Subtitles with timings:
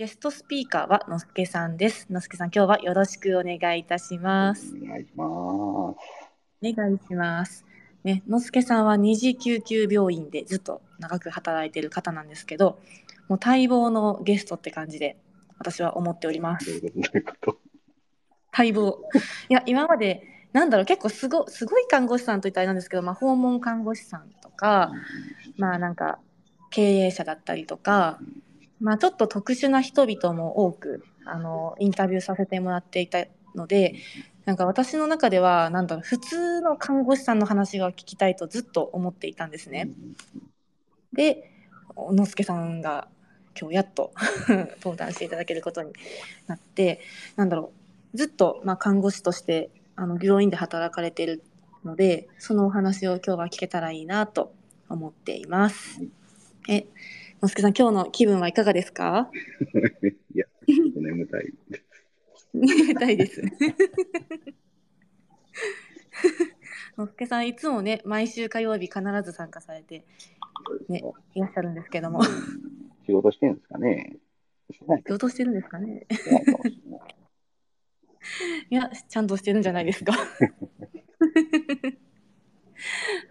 [0.00, 2.06] ゲストスピーカーはのすけさんです。
[2.10, 4.74] のすけさん、今日はよろしくお願いいたします。
[4.74, 5.28] お願いします。
[5.28, 5.96] お
[6.62, 7.66] 願いします。
[8.02, 12.78] ね、のすけさんは二次救急病院でずっと長く働いている方なんですけど、
[13.28, 15.18] もう待望のゲストって感じで
[15.58, 16.80] 私は思っております。
[18.56, 19.02] 待望。
[19.50, 20.22] いや、今まで、
[20.54, 24.92] なんだろう、結構すごすごい看護師さんといったらあれなんですけど、まあ、訪問看護師さんとか、
[25.58, 26.20] まあなんか
[26.70, 28.18] 経営者だったりとか、
[28.80, 33.94] まあ、ちょっと特殊な人々も多くあのインタビューさせてもらっていたので
[34.46, 39.90] なんか私の中ではなんだろう普通の看護師さんの話が聞きたいとずっと思っていたんですね。
[41.12, 41.52] で
[41.94, 43.08] 小野助さんが
[43.60, 44.12] 今日やっと
[44.80, 45.92] 登壇していただけることに
[46.46, 47.00] なって
[47.36, 47.72] なんだろ
[48.14, 51.42] うずっと、まあ、看護師としてあの病院で働かれている
[51.84, 54.52] のでそのお話を今日は聞けたらいいなと
[54.88, 56.00] 思っています。
[56.68, 56.86] え、
[57.42, 59.30] のすけさん、今日の気分はいかがですか？
[60.34, 60.46] いや、
[60.96, 61.52] 眠たい。
[62.52, 63.42] 眠たいです。
[66.98, 70.04] のすけさん、いつもね、毎週火曜日必ず参加されて
[70.88, 71.02] ね
[71.34, 72.20] いらっしゃるんですけども、
[73.06, 74.16] 仕事してるんですかね
[74.72, 76.06] 仕事してるんですかね。
[78.68, 80.12] いや、ちゃんとしてるんじゃないですか。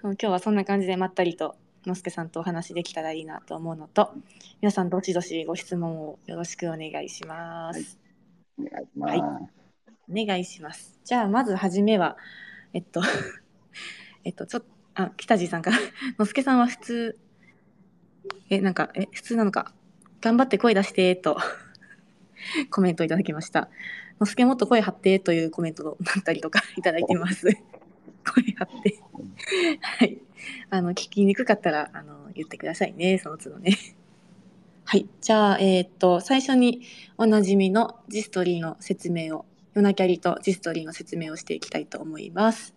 [0.01, 4.11] 今日はそんな感じでまったりと、のすけさんとお話できたらいいなと思うのと、
[4.61, 7.97] 皆さんどしどしご質問をよろしくお願いします。
[8.59, 9.59] お願いします。
[10.11, 10.99] お願いします。
[11.05, 12.17] じゃあまずはじめは
[12.73, 13.01] えっと
[14.25, 15.77] えっとちょっとあ北地さんから
[16.19, 17.19] のすけさんは普通
[18.49, 19.73] えなんかえ普通なのか
[20.21, 21.37] 頑張って声出してと
[22.71, 23.69] コメントをいただきました。
[24.19, 27.47] のすけもっと声張ってというコメントだったりとかいただいてます。
[27.47, 28.99] 声張って
[29.81, 30.28] はい
[30.69, 33.77] あの聞きにくかったらあの言ってくださいねその都度ね。
[34.85, 36.81] はいじゃあえーっと最初に
[37.17, 39.45] おなじみのジストリーの説明を
[39.75, 42.73] ヨナキャリとジストリーの説明をしていきたいと思います。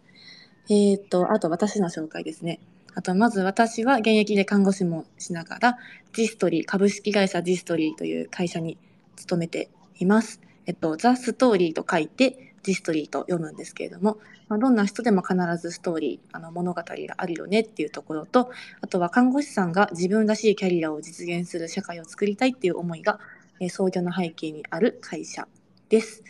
[0.69, 2.61] えーっと、あと私の紹介ですね。
[2.95, 5.79] あとまず私は現役で看護師もしながら、
[6.13, 8.77] ジストリー、株式会社ジストリーという会社に
[9.17, 10.41] 勤めています。
[10.67, 14.19] えっと、ザ・ストーリーと書いて、ジストリーと読むんですけれども、
[14.49, 18.51] まあ、どんな人でも必ずストーリー、あの物語があるよねっていうところと、
[18.81, 23.19] あとは看護師さんが自分らしいキャリアを実現する社会を作りたいっていう思いが、
[23.61, 25.47] えー創業の背景にある会社
[25.89, 26.25] です。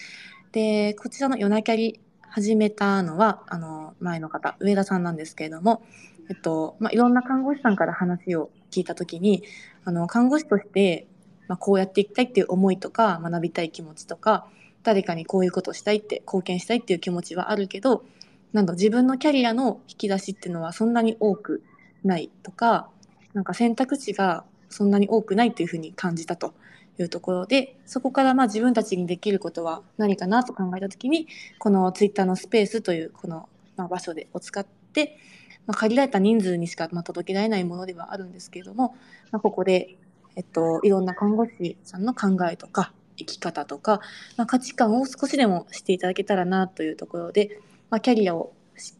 [0.52, 5.82] でこちらのヨナキャリ始めたのはあの前の方上田さんなんですけれども、
[6.30, 9.44] えっとまあ、いろんな看護師さんから話を聞いた時に
[9.84, 11.06] あの看護師として、
[11.48, 14.46] まあ、こうやっていきたいっていう思いとか学びたい気持ちとか
[14.82, 18.04] 誰かにこういうことをしたいって貢献したいっていう気持ちはあるけど
[18.52, 21.62] なんだ自分のキャリアの引き出しっていうのはそんなに多く
[22.04, 22.88] ないとか
[23.32, 26.54] なんか選択肢がそんなに多くないというふうに感じたと
[26.98, 31.26] いうところでそこからまあ自分たちにできることは何かなと考えた時に
[31.58, 35.18] このツイッターのスペースというこのまあ場所でを使って、
[35.66, 38.94] まあ、限られた人数にしかまあ届けられないものではあるんですけれども、
[39.30, 39.96] まあ、ここで、
[40.36, 44.00] えっと、いろんな看護師さんの考えとか生き方とか、
[44.36, 48.52] まあ、価値観を少しでもしていただけたらなというところで、まあ、キャリアを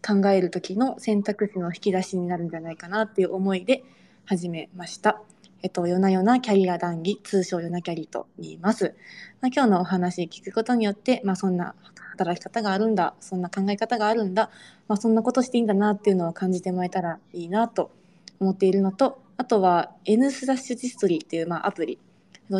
[0.06, 3.84] 考える時の選択肢の引き出しになるんじゃないかなっていう思いで
[4.24, 5.20] 始めました。
[5.62, 8.94] えっと、夜な夜なキャリア談義、通称夜なキャリと言います。
[9.40, 11.74] まあ、今日のお話聞くことによって、まあ、そんな
[12.12, 14.50] 働き方があるんだ、そんな考え方があるんだ、
[14.88, 17.92] まあ、そんなことしていいんだなっていうのを感じてもらえたらいいなと
[18.40, 21.98] 思っているのと、あとは N スラッシュジストリーっていうまあアプリ。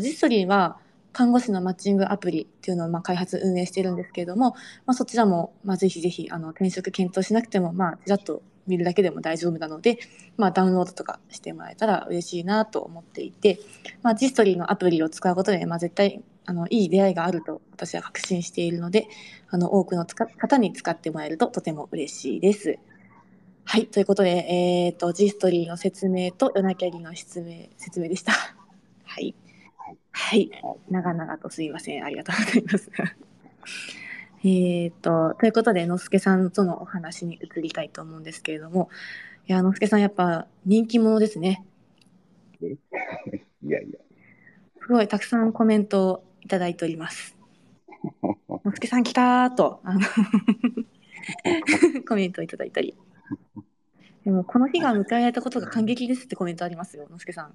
[0.01, 0.79] ジストリーは
[1.13, 4.51] 看護師のマッチングアプリっていうのをまあ開発運営してるんですけれども、
[4.87, 9.99] まあ、そちらもまあぜひぜひあの転職検討しなくてもまあちらっと見るだけでも大丈夫なので、
[10.37, 13.59] まあ、ダウンロードとかしてもらえたら嬉しいなと思っていて、
[14.03, 19.09] まあ、ジストリーのアプリを使うことで、まあ、絶対あのいい出会いがあると私は確信しているので
[19.51, 22.79] あの多くの方に使ってもらえるととても嬉しいです。
[23.65, 28.33] はいということで、えー、とジストリーの説明とヨナキャリの説明説明でした。
[29.05, 29.35] はい、
[30.11, 30.51] はい、
[30.91, 32.05] 長々とすいません。
[32.05, 32.91] ありがとうございます。
[34.45, 38.89] えー、とということでのすけさんとのお話に移りたいと思うんですけれども。
[39.49, 41.65] いやのすけさんやっぱ人気者ですね。
[42.61, 42.67] い
[43.69, 43.99] やいや。
[44.81, 47.37] すごいたくさんコメントをいただいております。
[48.23, 50.01] のすけさん来たーとあの
[52.07, 52.97] コメントをいただいたり。
[54.25, 57.55] でもこの日が迎えられたことが感激ですってコメントありますよのすけさん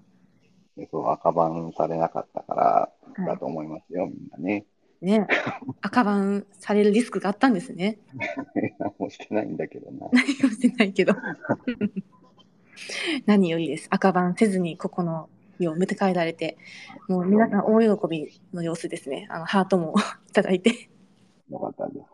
[0.91, 2.53] そう赤番されなかったか
[3.17, 4.65] らだと思いますよ、みんなね。
[5.01, 5.27] ね
[5.81, 7.99] 赤番されるリスクがあったんですね
[8.79, 10.09] 何もしてないんだけどな。
[10.11, 11.13] 何もしてないけど
[13.25, 15.29] 何よりです赤番せずにここの
[15.59, 16.57] 日を迎えられて、
[17.07, 19.27] もう皆さん大喜びの様子ですね。
[19.29, 19.95] あのハートも
[20.29, 20.89] いただいて。
[21.49, 22.05] よかったです。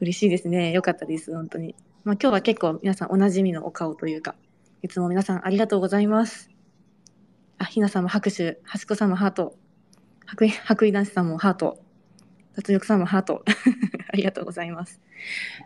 [0.00, 0.72] 嬉しいですね。
[0.72, 1.34] よかったです。
[1.34, 1.74] 本当に。
[2.04, 4.34] まあ、今日は結構皆さんおなじみのお顔というか、
[4.82, 6.50] いつも皆さんありがとうございます。
[7.58, 9.56] あ、ひなさんも拍手、はしこさんもハート、
[10.26, 11.78] 白衣白衣男子さんもハート、
[12.54, 13.44] 脱力さんもハート。
[14.12, 15.00] ありがとうございます。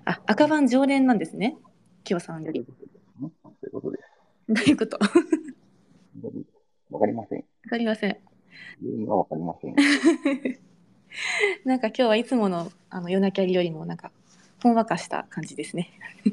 [0.04, 1.56] あ、赤番常連なんですね。
[2.04, 2.64] きよさんより。
[2.66, 2.72] そ
[3.22, 3.26] う
[3.64, 4.04] いうことです。
[4.48, 4.98] どういうこと？
[4.98, 5.10] わ
[6.90, 7.44] わかりません。
[7.68, 8.10] かりません。
[8.10, 8.20] 原
[8.94, 9.74] 因はわかりません。
[11.64, 14.10] なんか今日はいつものあの夜なきゃりよりもなんか
[14.62, 15.90] ほんわかした感じですね。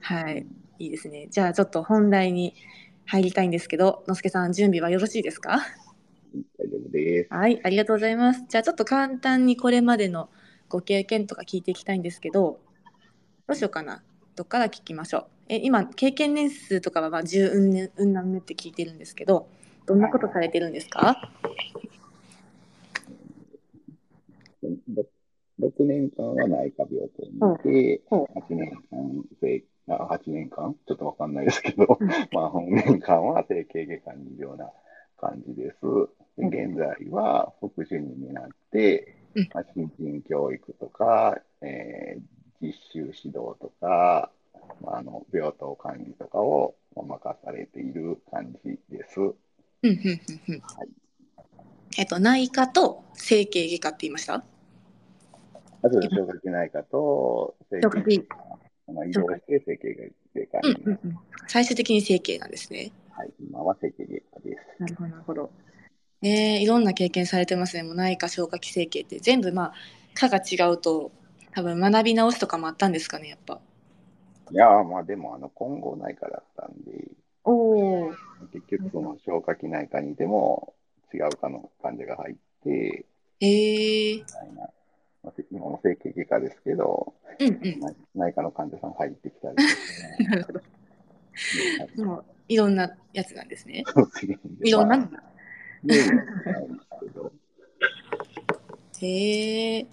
[0.00, 0.46] はい、
[0.80, 1.28] いいですね。
[1.30, 2.54] じゃあちょっと本題に
[3.04, 5.58] 入りたいんですけど、のすけさん準備はよろしいですか？
[6.58, 7.34] 大丈夫です。
[7.34, 8.44] はい、ありがとうございます。
[8.48, 10.30] じゃあちょっと簡単にこれまでの
[10.70, 12.60] ご経験とか聞いていきたいんですけど、
[13.46, 14.02] どうしようかな？
[14.36, 15.26] どっから聞きましょう？
[15.50, 19.48] え、今経験年数とかはまあ十うん年うんなんねって聞いてるんですけど、
[19.84, 21.30] どんなことされてるんですか
[24.62, 29.60] ？6年間は内科病棟にいて、うん8年間、生あ
[29.98, 30.74] 8年間？
[30.86, 32.08] ちょっとわかんないですけど、うん。
[32.32, 34.70] まあ、本年間は整形外科にいるような
[35.18, 35.76] 感じです。
[36.38, 39.48] で現在は副主任になって、うん。
[39.52, 42.22] まあ、新人教育とか、えー
[42.62, 44.30] 実習指導とか、
[44.82, 49.18] まあ、あの病棟管理とかを任されている感じです。
[49.18, 49.32] うん
[49.82, 49.94] うんうん
[50.48, 50.60] うん。
[50.60, 50.88] はい。
[51.98, 54.44] えっと内科と整形外科って言いました？
[55.82, 58.36] あとで消化器内科と整形外科、
[58.92, 61.18] まあ、移動して整形外科に、うんうんうん。
[61.48, 62.92] 最終的に整形なんですね。
[63.10, 64.82] はい、今は整形外科です。
[64.82, 65.50] なるほどなるほど。
[66.22, 67.82] えー、いろんな経験されてますね。
[67.82, 69.74] もう内科消化器整形って全部まあ
[70.14, 71.12] 科が違うと
[71.52, 73.60] 多分学び直しとかもあったんですかねやっぱ。
[74.50, 77.08] いやーまあでもあの混合内科だったんで、
[77.44, 78.12] おお。
[78.52, 80.74] 結局その消化器内科にいても
[81.12, 82.34] 違う科の患者が入っ
[82.64, 83.06] て、
[83.40, 84.68] えー、みたいな、
[85.50, 87.80] 今も整形外科ですけど、うんうん。
[87.80, 89.68] 内内科の患者さん入ってきたりとか
[90.30, 90.58] なるほど。
[90.60, 93.84] ね、もういろんなやつなんですね。
[94.62, 94.96] いろんな。
[94.96, 95.22] まあ
[99.00, 99.86] へえ。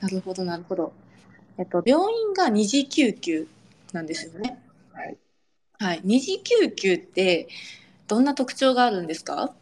[0.00, 0.92] なるほどなるほど。
[1.56, 3.48] えっと病院が二次救急
[3.92, 4.62] なんですよね。
[4.92, 5.18] はい。
[5.78, 6.00] はい。
[6.04, 7.48] 二次救急って
[8.06, 9.54] どんな特徴があるんですか？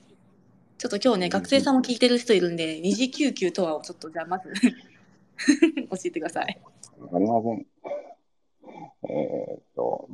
[0.78, 6.61] ちょっと今日ね学生さんも聞いてる人いるんで二次救急とはちょっとじゃあまず 教えてください。
[6.99, 7.67] わかりません。
[9.08, 10.12] えーっと、う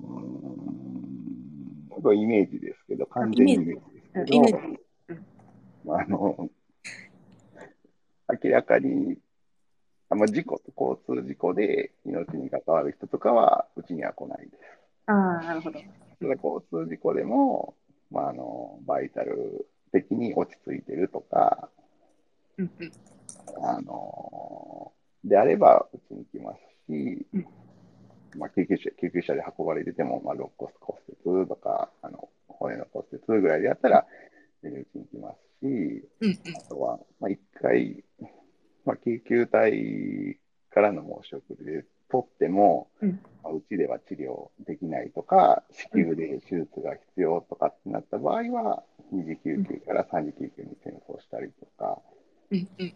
[2.00, 4.78] ーん、イメージですけど、完全にイメージですけイメーどジ、
[5.88, 6.50] うああの、
[8.42, 9.18] 明らかに、
[10.10, 14.62] あまあ、事故、交通事故で命に関わる人とかは、うちには来ないです。
[15.06, 15.80] ああなるほど。
[15.80, 15.86] た
[16.26, 17.74] だ交通事故でも、
[18.10, 21.68] まあ、あの、バイタル的に落ち着いてるとか、
[22.58, 22.92] うんうん。
[23.64, 24.92] あの、
[25.24, 26.58] であれば、うちに来ます
[26.92, 27.46] し、うん。
[28.36, 30.98] まあ、救急車、救急車で運ばれてても、まあ、肋骨骨
[31.42, 34.06] 折とか、あの、骨の骨折ぐらいでやったら、
[34.62, 36.56] 全然うちに来ますし、うんうん。
[36.56, 38.02] あとは、まあ、一回、
[38.84, 40.38] まあ、救急隊
[40.70, 43.20] からの申し送りで取っても、うん。
[43.42, 51.98] まあうちでは治療できないとか、子宮で手術が必要とかってなった場合は、二次救急から三次救急に転送したりとか、
[52.50, 52.94] うんうん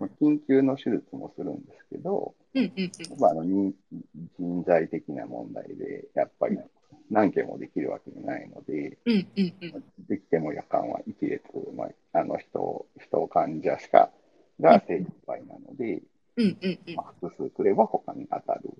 [0.00, 2.34] まあ緊急の手術もするんですけど、
[3.28, 3.74] あ、あの人
[4.38, 6.58] 人材的な問題で、やっぱり
[7.10, 8.98] 何件もできるわけがないので、
[10.08, 11.42] できても夜間は一列、
[11.76, 14.10] まあ、あの人、人患者しか
[14.60, 16.02] が精一杯なので、
[16.40, 18.70] うんうんうんまあ、複数来れば他に当たる。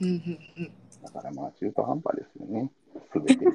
[0.00, 2.70] うんうんうんだからまあ中途半端ですよね。
[3.12, 3.50] すべてで。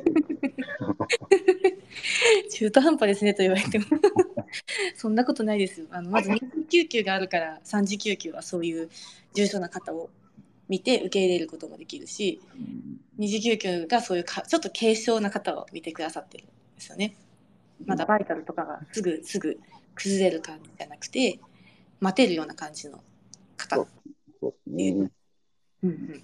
[2.51, 3.85] 中途半端ですねと言われても
[4.95, 8.89] そんなことないですよあのまず二次救急があるから三次救急はそういう
[9.33, 10.09] 重症な方を
[10.69, 12.39] 見て受け入れることもできるし
[13.17, 17.15] 二次救急がそういうかちょっと軽症な方を見てくださってるんですよね
[17.85, 19.59] まだバイタルとかがすぐすぐ
[19.95, 21.39] 崩れる感じじゃなくて
[22.01, 22.99] 待てるような感じの
[23.55, 23.75] 方。
[23.75, 23.87] そう。
[24.41, 25.11] そうですね。
[25.83, 26.23] うんうん。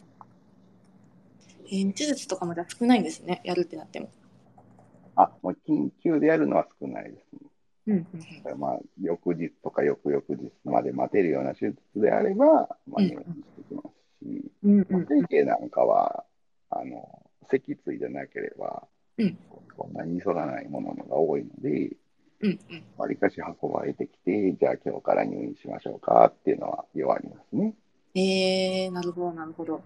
[1.69, 3.41] えー手術とかもじゃあ少ないんですね。
[3.43, 4.09] やるってなっても。
[5.15, 7.49] あ、もう緊急でやるのは少ないですね。
[7.87, 12.67] うんうんだからまあ、翌日とか翌々日まで待てるような手術であれば、まあ、
[12.97, 13.23] うん入院し
[13.55, 15.07] てきますし、うんうんうん。
[15.07, 16.25] 整形なんかは、
[16.69, 19.37] あの、脊椎でなければ、うん。
[19.77, 21.95] そんなに急がないものが多いので、
[22.41, 22.83] うんうん。
[22.97, 27.73] わりかし運ばれてきて、じゃあ今日から入院しましょうかっていうのは弱りますね。
[28.15, 29.81] えー、なるほどなるほど。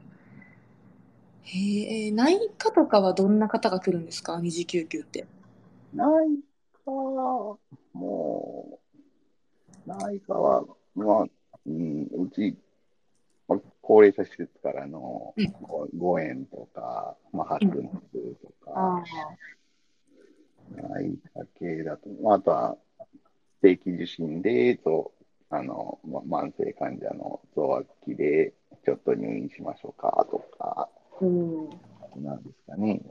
[1.43, 4.39] へえ、内科とかはどんな方が来るんですか？
[4.39, 5.25] 二次救急って。
[5.93, 6.08] 内
[6.86, 7.58] 科は、
[7.93, 8.79] も
[9.86, 10.65] う、内科は、
[10.96, 11.25] まあ、
[11.65, 12.55] うん、うち、
[13.48, 15.51] まあ高齢者施設からのうん。
[15.62, 19.03] ごご縁とか、まあ、発熱とか、
[20.75, 22.78] 内科系だと、まあ、あとは
[23.62, 25.13] 定期受診で、と
[25.50, 28.54] あの、ま、慢性患者の増悪期で、
[28.86, 31.70] ちょっと入院しましょうかとか、うん。
[32.24, 33.01] なんですかね。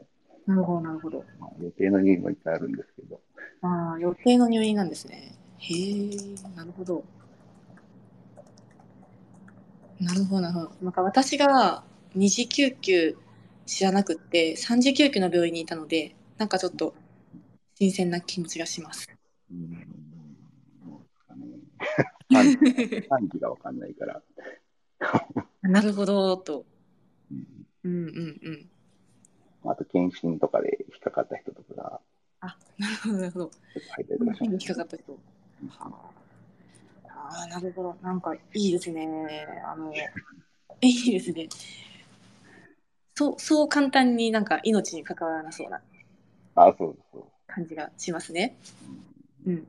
[0.47, 1.25] なるほど、なるほど。
[1.39, 3.21] まあ、予定の入院もいっぱいあるんですけど、
[3.63, 5.35] ああ、予定の入院なんですね。
[5.59, 6.09] へえ、
[6.57, 7.05] なるほど。
[10.01, 10.73] なるほど、なるほど。
[10.83, 13.17] なんか私が二次救急
[13.67, 16.95] 知らなくって、三次救急の病院にいたので、なんかちょっと
[17.81, 19.09] 新鮮な気持ちがします。
[19.51, 19.85] うん、なん。
[21.03, 23.03] ですかね。
[23.09, 23.79] 短期がわかん。
[23.79, 24.23] ないから。
[25.63, 26.67] なるほど、と。
[27.31, 27.67] うん。
[27.85, 27.93] うん。
[27.93, 28.41] うん。
[28.43, 28.71] うん。
[29.71, 32.01] あと、検診とかで引っかかった人とかが、
[32.41, 33.51] あ、なるほど、なるほど。
[33.75, 35.19] 引っかかった人。
[37.09, 37.97] ああ、なるほど。
[38.03, 38.21] なん。
[38.21, 39.07] かいいですね。
[39.65, 41.49] あの、いいですね。
[43.15, 44.45] そう、そう簡単になん。
[44.45, 45.83] か命に関わらなそうな
[46.55, 48.57] あ、そう、そう感じがしますね。
[49.47, 49.67] うん。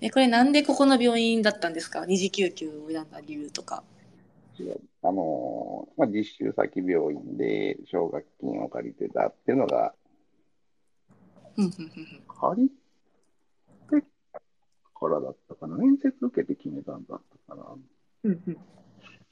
[0.00, 2.06] え、これなんでここの病院だったんですか？
[2.06, 3.82] 二次救急を選んだ理由とか。
[5.02, 9.94] あのーまあ、実習先病院で奨学金を借りてたっていうのが、
[11.56, 11.90] うんうんうん
[12.28, 14.06] 借りて
[14.94, 15.76] からだったかな？
[15.76, 17.64] 面接受けて決めたんだったかな？
[18.24, 18.32] うん。
[18.32, 18.58] うんうんち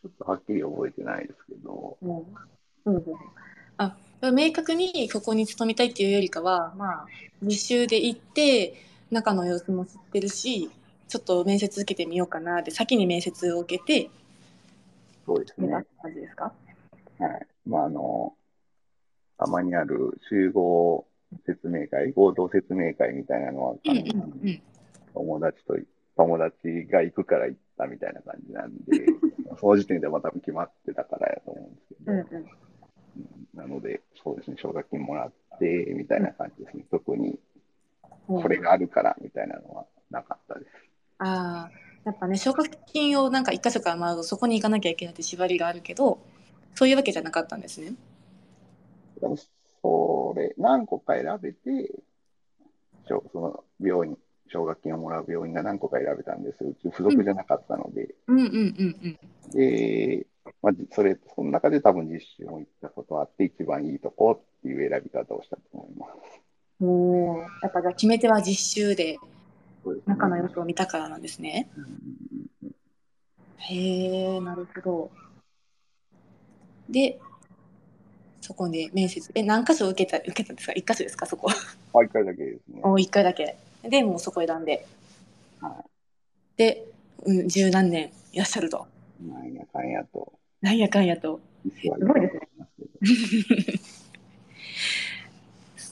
[0.06, 2.10] ょっとはっきり覚えてないですけど、うん
[2.84, 3.04] うんうん
[3.78, 7.06] あ明確にここに勤めたいっていうよりかは、まあ、
[7.42, 8.75] 実習で行って
[9.10, 10.70] 中の様子も知ってるし
[11.08, 14.10] ちょっと面接受けてみようかなで先に面接を受けて
[15.28, 15.68] そうですね。
[15.68, 15.84] 感
[16.14, 16.50] じですか、
[17.18, 17.46] はい。
[17.66, 18.32] まあ、あの、
[19.37, 21.06] たまにある集合
[21.44, 24.06] 説明会、合同説明会みたいなのは、うんうん
[24.42, 24.62] うん。
[25.12, 25.76] 友達と、
[26.16, 29.04] 友達が行くから行ったみたいな感じなんで、
[29.60, 32.46] その時点でまあ多分決まってたからやと思うんですけど、うんうんうん
[33.54, 36.84] なので、そうですね、奨学金もらって、みたいな感じですね。
[36.90, 37.38] 特に
[38.28, 40.72] うんこれがあるから、みたいなのはなかったです。
[41.18, 46.20] ああやっぱね奨学金をなんか一箇所からもらうとそこに行かなきゃいけないって縛りがあるけど
[46.74, 47.94] そういうわけじゃなかったんですね。
[49.82, 51.92] それ、何個か選べて、
[53.08, 54.16] その病院、
[54.48, 56.64] 奨学金をもらう病院が何個か選べたんです。
[56.64, 59.18] うち付属じゃなかったので、うんうんうんうん。
[59.50, 60.26] で、
[60.62, 66.40] まあ、じそれ、その中で多分実習も行ったことあって、一番いいとこっていう選び方をしたと思います。
[66.80, 66.86] お
[67.34, 69.18] おやっぱじゃあ決め手は実習で
[70.06, 71.68] 中の様子を見たからなんですね。
[71.76, 72.74] うんうんうん
[73.60, 75.10] へえ、なるほど。
[76.88, 77.18] で、
[78.40, 80.72] そこで面接、え、何箇所受けた、受けたんですか？
[80.72, 81.26] 一箇所ですか？
[81.26, 81.50] そこ。
[81.50, 82.80] あ、一回だけですね。
[82.84, 83.58] お一回だけ。
[83.82, 84.86] で、もうそこ選んで。
[85.60, 85.84] は
[86.56, 86.86] で、
[87.24, 88.86] うん、十何年いらっしゃると。
[89.20, 89.26] い。
[89.26, 91.40] なんやかんやと、なんやかんやと。
[91.64, 93.80] すごいですね。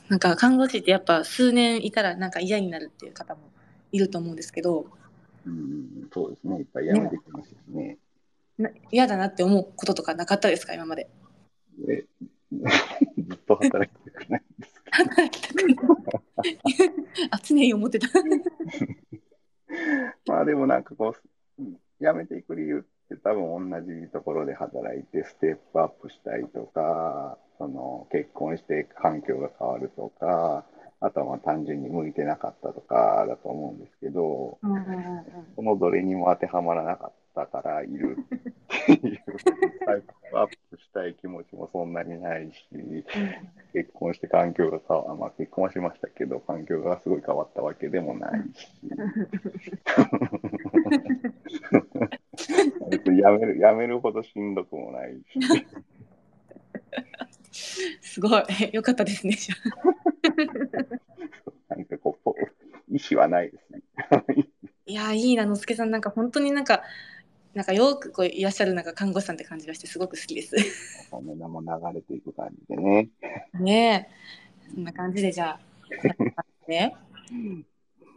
[0.09, 3.41] なんか看護師ってやっぱ数年いたらなんか嫌になるっていう方も
[3.93, 4.87] いると思うんですけど、
[5.47, 5.57] うんう
[6.07, 6.59] ん、そうですね。
[6.59, 7.99] いっぱいやめてきますしね。
[8.59, 11.09] な嫌だなって思うこととかなかったですか今まで？
[11.79, 12.07] で
[12.53, 15.77] ずっと働きたくないんですけ働きたくない。
[17.31, 18.07] あ、常に思ってた。
[18.09, 18.15] ど。
[20.33, 21.15] まあでもなんかこ
[21.59, 30.65] う、うん辞めていく理由って多分同じところで働いてステップアップしたいとか、その結婚して環境が変わるとか、
[31.01, 35.25] あとはまあ単純に向いてなかったとかだと思うんですけど、うんうんうんうん。
[35.55, 39.23] そのどれにも当てはまらなかったからいるっていう、
[39.85, 42.55] タイプアップしたい気持ちもそんなにないし、
[43.75, 48.69] 結婚して環境が変わ、まあ結婚はしましたけど、環境がすごい変わったわけでもないし、
[52.91, 55.39] 別にやめる、やめるほどしんどくもないし、
[58.01, 58.43] すごい。
[58.73, 59.37] よかったですね。
[61.69, 62.31] なんかこう、
[62.95, 63.83] 意思はないですね。
[64.87, 65.91] いやー、いいな、のすけさん。
[65.91, 66.83] なんか本当になんか、
[67.55, 70.55] なんかよくこういらっしゃるなんか看護師さんって感じがしてすごく好きです。
[71.11, 73.09] お値段も流れていく感じでね。
[73.55, 74.11] ね
[74.69, 74.73] え。
[74.75, 75.61] そんな感じでじゃあ、
[76.69, 76.95] ね。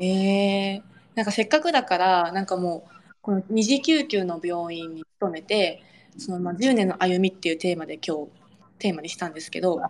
[0.01, 0.81] えー、
[1.15, 2.89] なんかせっかくだから、なんかもう、
[3.21, 5.81] この二次救急の病院に勤めて、
[6.17, 8.38] そのまあ10年の歩みっていうテーマで今日
[8.79, 9.81] テーマにしたんですけど、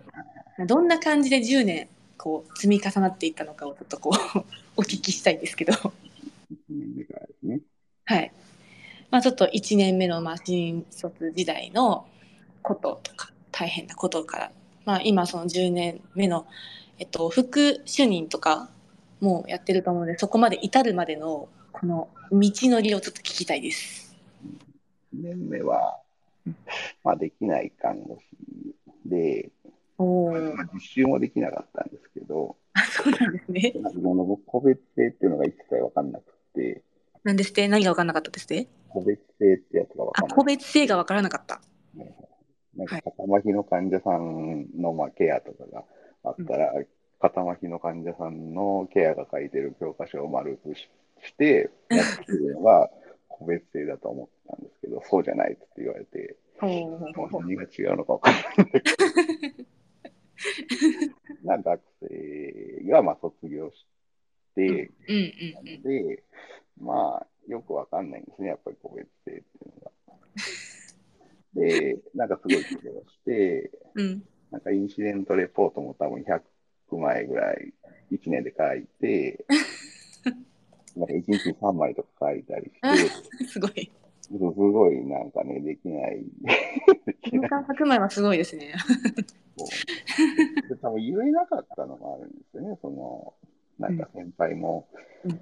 [0.66, 4.38] どんな感じで10年こう積み重なっていったのかをちょっとこう
[4.76, 5.90] お聞きしたいんですけど、1
[6.68, 7.60] 年目からですね。
[8.04, 8.32] はい。
[9.10, 12.06] まあちょっと1年目のまあ新卒時代の
[12.62, 14.52] こととか大変なことから、
[14.84, 16.46] まあ、今その10年目の、
[16.98, 18.70] えっと、副主任とか
[19.20, 24.16] もやってると思うのでそこまで至るまでのこの道のりをちょっと聞きたいです。
[25.14, 25.98] 1年目は
[26.46, 26.56] うん、
[27.04, 28.74] まあ、できない看護師
[29.06, 29.50] で、
[29.98, 33.72] おお、まあ、実習もできなかったんですけど、あそうなんですね。
[33.76, 36.82] の僕個別性っていうのが一切分かんなくて、
[37.24, 37.68] なんですって？
[37.68, 38.68] 何が分からなかったですって？
[38.88, 41.56] 個別性ってやつが分かんなくあ個別性が分からなかった。
[41.56, 42.14] て、
[42.76, 45.84] なんか肩麻痺の患者さんのまあケアとかが
[46.24, 46.72] あったら、
[47.20, 50.88] 肩麻痺の患者さんのケアが書いてる教科書を丸くし
[51.22, 52.88] してやってるのが
[53.28, 56.36] 個別性だと思ったんですけど、そうじゃないって言われて、
[57.40, 58.82] 何が違うのか分かんない。
[61.44, 63.86] な学生がまあ卒業し
[64.54, 66.22] て、ので、
[66.80, 69.90] まあ、よくわかんないんですね、やっぱり個別性っていうのが。
[71.54, 74.06] で、なんかすごい苦労して、うん。
[74.06, 77.72] うんなんかインシデントレポートも多分100枚ぐらい
[78.10, 79.44] 1年で書いて、
[80.96, 83.90] なんか1日3枚とか書いたりして、 すごい。
[84.30, 86.24] すごいなんかね、できない。
[87.04, 88.74] できない年間100枚はすごいですね。
[90.68, 93.34] で多分言えなかったのもあるんですよね、その、
[93.78, 94.88] なんか先輩も、
[95.24, 95.40] うん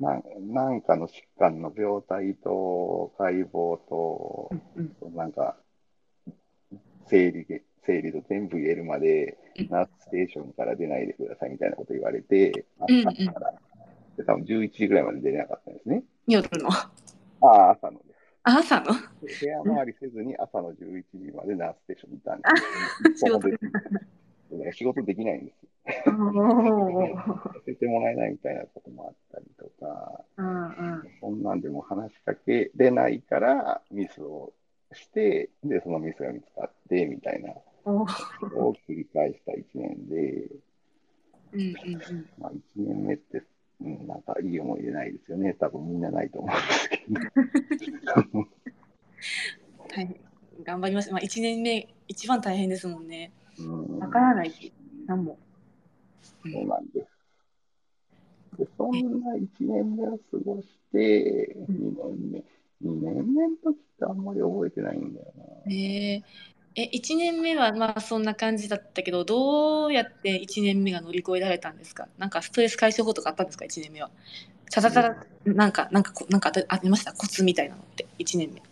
[0.00, 5.56] なんなんかの疾患の病態と解剖とう、んなんか、
[7.08, 13.54] 生理で、生理と全部言えるまでうん、ナースステーションから出ないでくださいみたいなこと言われて、あうんうん朝から
[14.16, 16.04] で多分11時ぐらいまで出れなかったんですね。
[16.28, 16.68] 夜の。
[17.40, 18.18] ああ、朝のです。
[18.44, 18.86] あ朝の？
[19.20, 22.48] で部屋回りせずに朝の11時までナースステーションにいたんで
[23.16, 23.26] す。
[23.26, 23.40] よ。
[24.72, 25.68] 仕仕事できないんです
[26.04, 26.10] さ
[27.66, 34.52] せてもらえないみたいなこともあったりとか、うんうんそんなんでも話しかけれないからミスを
[34.92, 37.52] して、で、そのミスが見つかってみたいな。
[37.84, 38.04] を
[38.86, 40.48] 繰り返した1年で、
[41.52, 42.30] うんうんうん。
[42.38, 43.42] まあ、1年目って、
[43.80, 45.54] うん、なんかいい思い出ないですよね。
[45.54, 47.22] 多分みんなないと思うんで
[47.78, 48.48] すけど。
[49.88, 50.20] 大変
[50.64, 51.12] 頑張りました。
[51.12, 53.32] まあ、1年目、一番大変ですもんね。
[53.58, 54.72] うんわからないし、
[55.06, 55.38] 何も。
[56.42, 58.58] そうなんです。
[58.58, 62.44] で、そんな1年目を過ごして、2年目。
[62.82, 65.72] 2年目の時ってあんまり覚えてないんだよな。
[65.72, 66.22] え
[66.80, 72.06] え、1年目はまあそんな感じだったけど、どうやって1年目が乗り越えられたんですか？
[72.18, 74.10] なんかストレス解消法とかあったんですか ?1 年目は。
[74.70, 77.12] ただただ、なんか、なんかこ、なんかありました？
[77.14, 78.62] コツみたいなのって、1年目。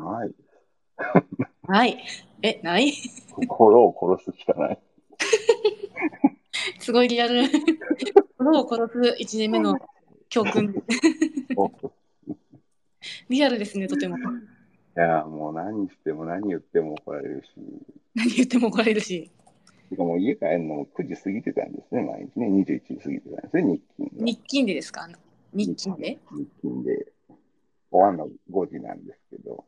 [0.00, 0.30] ない。
[1.66, 2.04] ない。
[2.42, 2.92] え、ない？
[3.48, 4.78] 心を殺すしかない。
[6.78, 7.42] すごいリアル。
[8.38, 9.76] 心を殺す1年目の
[10.28, 10.80] 教訓。
[13.28, 14.16] リアルですね、とても。
[14.98, 17.50] いや、もう何しても何言っても怒られるし、
[18.16, 19.30] 何言っても怒られるし。
[19.90, 24.24] てかもう家帰るのも9時過ぎてたんですね、毎日ね、21時過ぎてたんですね、日勤が。
[24.24, 25.08] 日勤でですか？
[25.54, 26.18] 日勤で？
[26.32, 27.12] 日勤で。
[27.90, 29.64] 終わるの5時なんですけど、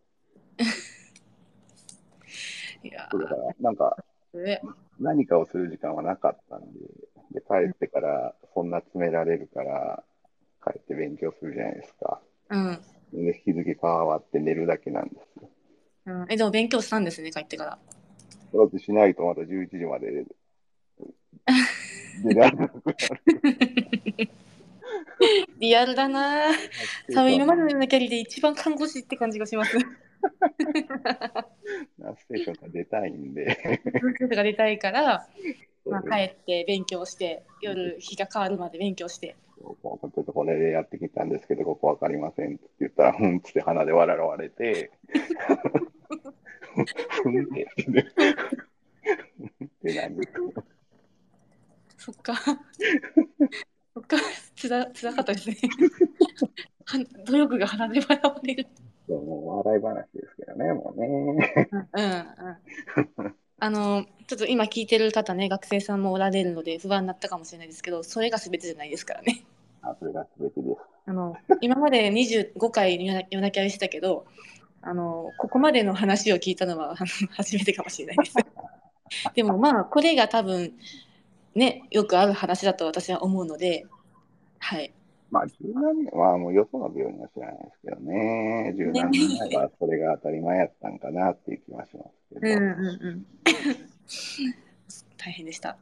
[2.85, 3.97] いやだから、なんか、
[4.99, 6.81] 何かをする時間はなかったんで、
[7.33, 10.05] で、帰ってから、そんな詰められるから、
[10.63, 12.21] 帰って勉強するじゃないですか。
[12.51, 12.79] うん。
[13.13, 15.51] で、日付変わって寝るだけなんですよ。
[16.07, 17.79] うん、え、でも勉強したんですね、帰ってから。
[18.53, 20.25] だってしないとまた11時まで
[22.25, 24.31] 出られなくなる。
[25.59, 27.15] リアルだなぁ。
[27.15, 29.77] 多分今までのキャリで一番看護師って感じがします。
[31.99, 35.27] ナースステーションから出たいんで、文章が出たいから、
[35.87, 39.37] まあ、帰って勉強して、夜日が変わるまで勉強して。
[39.61, 44.91] こうちょっとこれでやってきたんですけど、ここわかりませんって言ったら、うんっつって鼻で笑われて、
[47.23, 48.01] ふんって言って、
[49.65, 50.23] ってなんで
[51.97, 52.35] すそっか。
[53.95, 54.17] そっか、
[54.57, 55.57] つら、つらかったですね。
[56.87, 58.67] は努力が鼻で笑われる。
[59.07, 61.07] そうもう笑い話ですけどね、もうね。
[61.93, 63.35] うんうん。
[63.61, 69.45] あの、ちょっと今聞いてる方ね、学生さんもおられるので不安になったかもしれないですけど、それが全てじゃないですからね。
[69.83, 70.77] あそれが全てです。
[71.07, 74.25] あの、今まで25回夜泣き会いしたけど、
[74.81, 78.37] あの、ここまでの話を聞いたのはあの初めてかもしれないです。
[79.35, 80.73] でもまあ、これが多分、
[81.55, 83.85] ね、よくある話だと私は思うので、
[84.59, 84.93] はい。
[85.31, 93.27] まあ、十何年はもうよその病院は知らないですけどね、十何年前はそれが当たり前やったんかなっていう気はしますけど、うんうんうん。
[95.17, 95.77] 大変でした。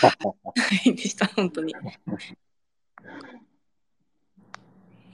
[0.00, 0.10] 大
[0.84, 1.74] 変でした、本当に。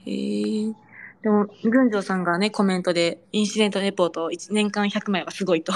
[0.05, 0.73] へえ。
[1.21, 5.73] でも、群青さんがね、コメントで、インシデントレポート1年間100枚はすごいと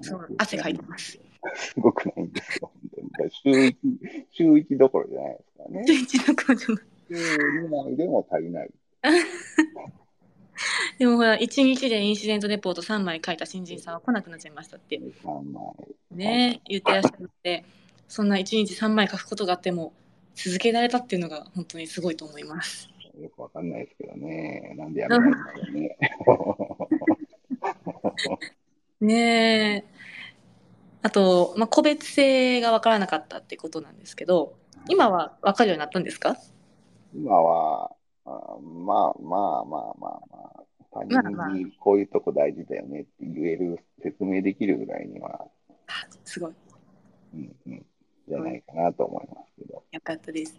[0.00, 1.18] そう汗かいてます。
[1.54, 3.30] すごくないんですよ、本当に。
[3.30, 3.78] 週一、
[4.30, 5.84] 週一どころじゃないですからね。
[5.86, 8.70] 週一の工場週2枚でも足りない。
[10.98, 15.64] でもほら、1日でインシデントレポート3枚書いた新人さんは来なくなっちゃいましたって3枚。
[16.12, 17.64] ね、言ってらっしゃるので、
[18.08, 19.92] そんな1日3枚書くことがあっても、
[20.34, 22.88] 続けられたっていうのが本当にすごいと思います。
[23.20, 24.74] よくわかんないですけどね。
[24.76, 25.98] なんでやめないんだろうね。
[29.00, 29.84] ねえ。
[31.02, 34.54] あと、まあ、個別性が分からなかったってことなんですけど、
[34.88, 36.36] 今は分かるようになったんですか？
[37.14, 37.94] 今は、
[38.24, 45.48] あまあまあまあまあまあ、他人にこういうとこ大事だよねって言える、説明できるぐらいには、
[45.88, 46.52] あすごい。
[47.34, 47.86] うんうん、
[48.28, 49.82] じゃないかなと思いますけど。
[49.90, 50.58] よかったです。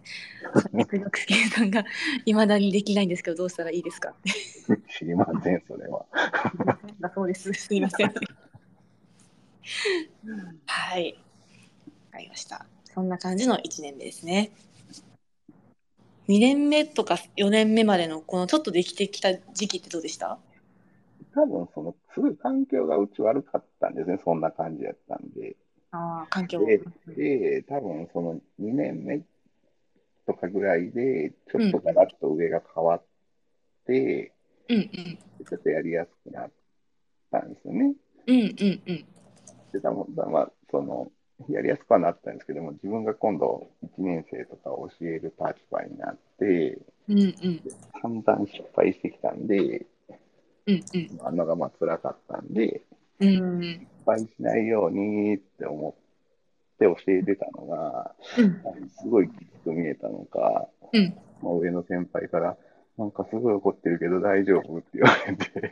[0.73, 1.85] 薬学計算が
[2.25, 4.15] 未だにできないんですけど、どうしたらいいですか？
[4.97, 6.05] 知りません、それは。
[6.99, 7.53] だそうです。
[7.53, 8.13] すいません。
[10.65, 11.13] はい。
[11.13, 12.65] わかりました。
[12.93, 14.51] そんな感じの1年目ですね。
[16.27, 20.39] 2年目とか4年目までのこのちょっとできてきた時期ってどうでした？
[21.35, 24.19] 多分、その、すごい環境がうち悪かったんですね。
[24.23, 25.55] そんな感じやったんで。
[25.91, 26.59] ああ、環境。
[26.65, 26.79] で、
[27.15, 29.21] で多分その2年目
[30.25, 33.03] とかぐらいで、ちょっとガラッと上が変わっ
[33.87, 34.31] て、
[34.69, 34.85] うんうん。
[35.45, 36.51] ちょっとやりやすくなっ
[37.31, 37.93] たんですよね。
[38.27, 39.05] うんうんうん。
[39.73, 41.11] で、多分まあ、その、
[41.49, 47.61] やりやすくはなったんですけども、自分が今度1年生とかを教える立場になって、うんうん。
[48.01, 49.85] 散々失敗してきたんで、
[50.65, 51.19] うんうん。
[51.25, 52.81] あんのがまあ辛かったんで、
[53.19, 53.61] うん。
[53.61, 58.89] 失敗しないようにって思って教えてたのが、うん。
[58.89, 61.17] すごいきつく見えたのか、うん。
[61.41, 62.57] まあ、上の先輩から、
[62.97, 65.71] なんかすごい怒ってるけど大丈夫って言われて、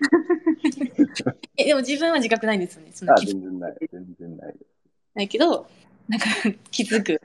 [1.57, 2.91] え、でも自分は自覚ないんですよね。
[3.07, 4.70] あ、全然ない、全然ないです。
[5.13, 5.67] ないけど、
[6.07, 6.25] なんか
[6.71, 7.21] 気づく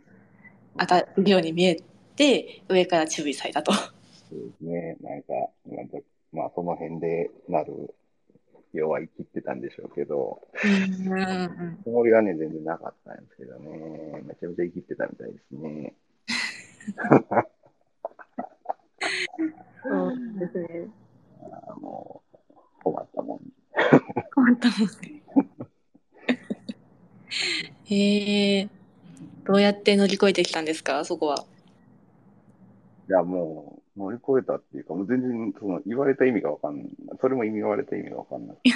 [0.79, 1.77] 当たるように見え
[2.17, 3.73] て、上から注意されたと。
[3.73, 3.81] そ
[4.33, 5.35] うですね、なんか、
[5.67, 5.99] なんか
[6.33, 7.95] まあその辺でなる、
[8.73, 10.73] 要は生きってたんでしょうけど、うん
[11.13, 11.17] う
[11.71, 11.79] ん。
[11.83, 15.95] つもりはね、全然なかったんですけどね、めちゃめちゃ生きってたみたいですね。
[19.83, 20.89] そうですね。
[21.69, 23.41] あもう、困ったもん。
[24.35, 25.16] 困ったもんね。
[27.87, 28.69] へえ。
[29.45, 31.45] どうやって乗り越えてきたんですか、そこは。
[33.09, 36.89] いや、もう、乗り越えたっていうか、もう全然、その、言われた意味がわかんない。
[37.21, 38.55] それも意味言われた意味がわかんな。
[38.65, 38.69] い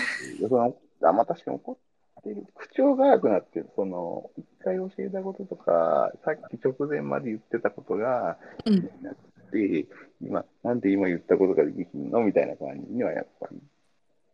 [0.42, 2.44] やそのあまあ、確かに怒ってる。
[2.54, 3.70] 口調が悪くなってる。
[3.74, 8.90] その、一回教えたこととか、さっき直前まで言ってたことが、うん。
[9.02, 9.16] なっ
[9.50, 9.86] て、
[10.20, 12.20] 今、なんで今言ったことができひんの？
[12.20, 13.58] みたいな感じにはやっぱり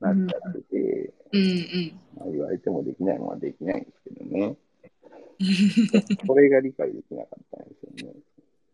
[0.01, 2.01] なっちゃってて、うんうん。
[2.17, 4.57] まあ、言われてもできないものはできないんですけどね。
[6.27, 8.19] それが理解できなかったんですよね。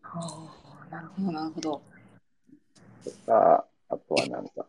[0.03, 0.53] は
[0.89, 1.83] あなるほど、なるほど。
[3.05, 4.67] とか、あとはなんか、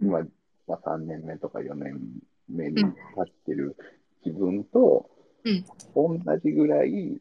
[0.00, 0.26] 今、
[0.66, 2.00] まあ、3年目とか4年
[2.48, 2.88] 目に立
[3.22, 3.76] ってる
[4.24, 5.08] 自分と、
[5.44, 7.20] うん同じぐらい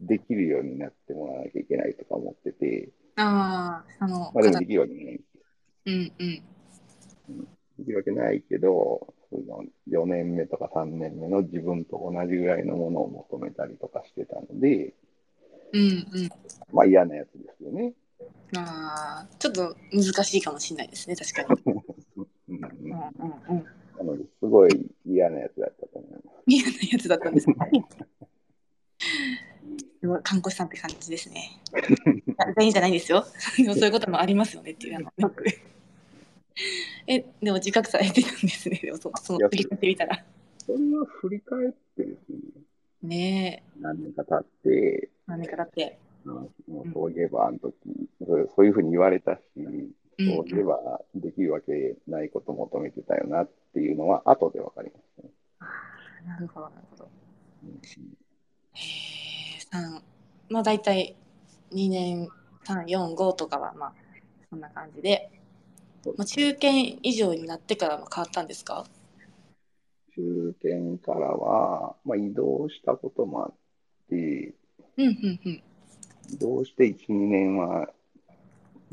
[0.00, 5.20] できるようになってもらわなきゃいけないとか思ってて、ああ、あの、まあでも方できるわけない。
[5.86, 6.42] うんうん。
[7.78, 14.94] できるわけないけど、その4年目とか3年目の自分と同じぐらいのものを求めたりとかしてたので、
[15.72, 16.28] うんうん。
[16.72, 17.92] まあ嫌なやつですよね。
[18.56, 21.62] ああ、ちょっと難しいかもしれないですね、確かに。
[22.48, 23.64] うんうん、うん。
[23.98, 26.24] なので、すごい嫌なやつだったと思います。
[26.46, 27.56] 嫌なやつだったんですね。
[30.00, 31.50] すごい看護師さんって感じですね。
[32.56, 33.24] 全員じゃないんですよ。
[33.56, 35.44] でもそういうこともありますよねっていうのよく。
[37.06, 38.80] え、でも自覚されてたんですね。
[38.82, 40.24] でもそその振り返ってみたら。
[40.58, 42.38] それは振り返ってですね、
[43.02, 45.98] ねえ、何年か経って、何年かだって。
[46.24, 47.72] うんもうそういえばあの時、
[48.26, 55.28] そうそういうふうに言われたし、うんそういえばできるわけないことを求めてたよなっていうのは後で分かりましたね。
[55.60, 57.08] あーなるほど、なるほど。
[57.64, 57.80] うん
[58.72, 58.80] へ
[59.56, 60.02] え、三、
[60.48, 61.14] まあ大体
[61.70, 62.28] 2年、
[62.64, 63.94] 3、4、5とかはまあ
[64.50, 65.30] そんな感じで、
[66.16, 66.68] まあ、中堅
[67.02, 68.86] 以上になってからも変わったんですか？
[70.14, 73.54] 中堅からは、まあ、移動したこともあっ
[74.10, 74.54] て、
[74.96, 75.62] うんうんうん。
[76.32, 77.90] 移動して1、2年は、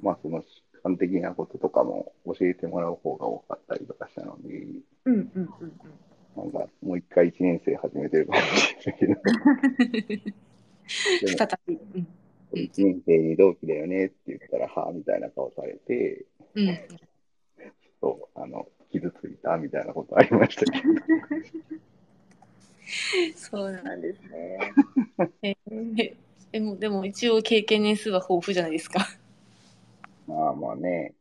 [0.01, 4.65] まあ、その主観的なこととかも教えてもらう方が多かったりとかしたので、
[5.05, 5.79] うんうんうんうん。
[6.35, 8.43] なんかもう一回1年生始めてるかもし
[8.87, 9.15] れないけど、
[11.37, 11.75] 再び。
[11.75, 12.05] うん1
[12.53, 16.79] 年生に同期だよねって言ったら、はあみたいな顔されて、うん。
[18.01, 20.77] そう、あの、傷ついたみたいなことありましたけど、
[23.35, 24.73] そうなんですね。
[25.41, 26.15] えー
[26.53, 29.07] でも、でも一応経験年数は豊富じゃないですか。
[30.27, 31.15] まあまあね、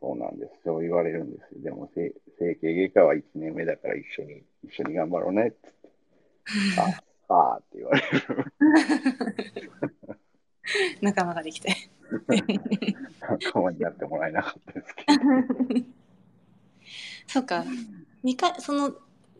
[0.00, 0.52] そうなんです。
[0.64, 1.60] そう言われるんですよ。
[1.62, 5.58] でも、整整形外科は1年目だから一緒に、一緒に頑張ろうねって。
[7.28, 8.06] あ、ああって言われる。
[11.00, 11.74] 仲間ができて。
[13.20, 15.86] 仲間になってもらえなかったですけど。
[17.26, 17.64] そうか。
[18.22, 18.94] 二回、その、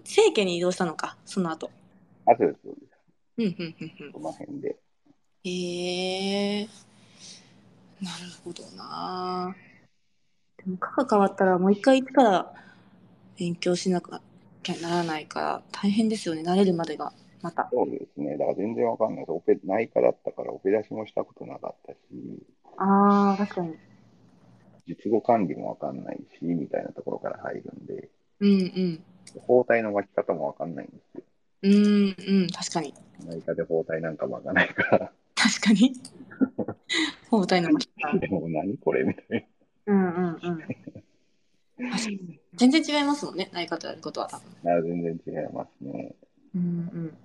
[0.04, 1.70] 整形に移動したのか、その後。
[2.26, 2.92] あ、そうです、そうです。
[3.38, 4.12] うん、うん、うん、うん。
[4.12, 4.76] この辺で。
[5.44, 6.68] へえ
[8.00, 9.54] なるほどな。
[10.56, 12.54] でも、科が変わったらもう一回一から
[13.36, 16.42] 勉強しなきゃならないから大変ですよね。
[16.42, 17.68] 慣れるまでが、また。
[17.72, 18.36] そうですね。
[18.38, 19.32] だから全然わかんないです。
[19.32, 21.98] オペ、内科だったからオペ出しもしたことなかったし、
[22.78, 23.74] ああ、確かに。
[24.86, 29.04] 術後管理もわかんないし、みたいなところから入るんで、うんうん。
[29.40, 31.22] 包帯の巻き方もわかんないんですよ。
[31.62, 32.94] うんうん、確かに。
[33.24, 35.92] 内科で包帯なんか巻かないから、確かに。
[37.30, 38.18] 包帯の巻き方。
[38.18, 39.48] でも何これみたい
[39.86, 40.60] うんうんうん。
[42.54, 44.40] 全然違いますもんね、内科とやることは多。
[44.82, 46.14] 全然違いますね。
[46.54, 46.64] うんう
[46.98, 47.16] ん。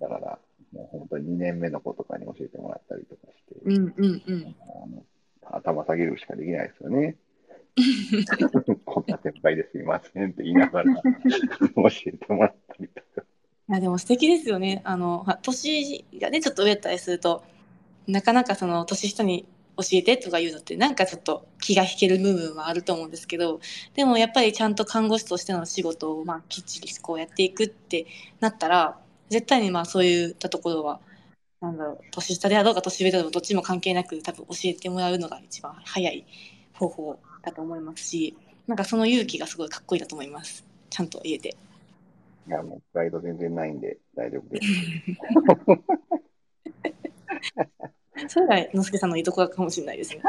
[0.00, 0.38] だから、
[0.72, 4.56] もう本当に2年目の子とかに教えてもらったりとかして、うんうんうん。
[4.60, 5.04] あの
[5.42, 7.16] 頭下げるしかできないですよね。
[8.84, 11.02] こんな先輩ですいませんって言いながら 教
[12.06, 13.26] えてもらったりとか。
[13.68, 14.80] いやでも素敵ですよね。
[14.84, 17.44] あのは年がねちょっと上だったりすると
[18.06, 19.46] なかなかその年下に
[19.76, 23.60] 教えてとか言うのってなんかちょっと気が引ける部分はあると思うんですけど
[23.94, 28.06] でもやっぱりちゃんと看護師としての仕事をまあきっちりこうやっていくって
[28.40, 31.00] なったら絶対にまあそういったところは
[31.60, 36.26] なんだろう年下であろうが年上であろうがどっちも関係なく多分教えてもらうのが一番早い
[36.74, 41.56] 方法だと思いますしなんかその勇気がすごいかっこいいだと思いますちゃんと言えて。
[42.48, 44.68] いや、もうプライド全然ないんで大丈夫です。
[48.28, 50.22] それがのすけさんのいいところかもしれないですね。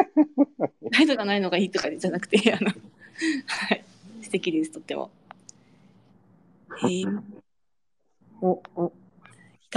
[0.92, 2.70] 態度がないのがいいとかじゃなくて、あの、
[3.46, 3.84] はい、
[4.22, 5.10] 素敵です、とっても。
[6.84, 7.22] えー、
[8.42, 8.62] お、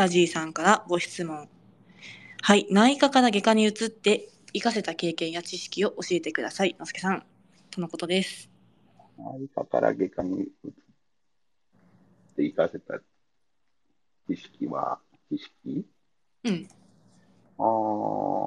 [0.00, 1.46] お、北地さんからご質問。
[2.42, 7.26] はい、内科から外科に移って、活かせた経験や知識を教えてください、のすけさん。
[7.70, 8.50] とのことです。
[9.18, 10.72] 内科から外科に移っ
[12.34, 12.98] て活かせた
[14.26, 14.98] 知識は、
[15.30, 15.84] 知識？
[16.44, 16.68] うん。
[17.58, 17.62] あ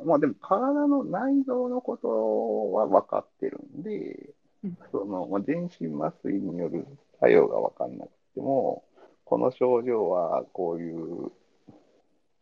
[0.02, 6.88] あ、まあでも体の内臓のことは分かってるんで、うんその、まあ、全身麻酔による
[7.20, 8.84] 作用が分かんなくても、
[9.26, 11.32] この症状はこういう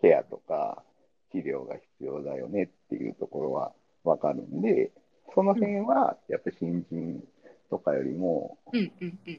[0.01, 0.83] ケアとか
[1.31, 3.71] 治療が必要だよねっていうところは
[4.03, 4.91] 分かるんで、
[5.33, 7.23] その辺はやっぱり新人
[7.69, 8.57] とかよりも。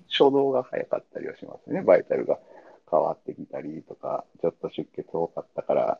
[0.08, 1.82] 初動が早かったりはしますね。
[1.82, 2.38] バイタルが
[2.90, 5.98] 変わってきたりとか、ちょっと出血多かったから、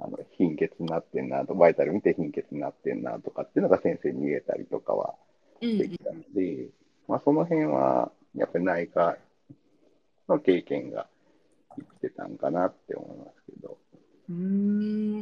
[0.00, 5.14] あの貧血になってんなと、バイタル見て貧血になってんなとかっていうのが先生に言えたりとかは
[5.62, 6.68] うん、できたので、
[7.08, 9.16] まあ、その辺はやっぱり内科
[10.28, 11.06] の経験が
[11.76, 13.78] 生きてたんかなって思いますけど、
[14.28, 15.18] うん。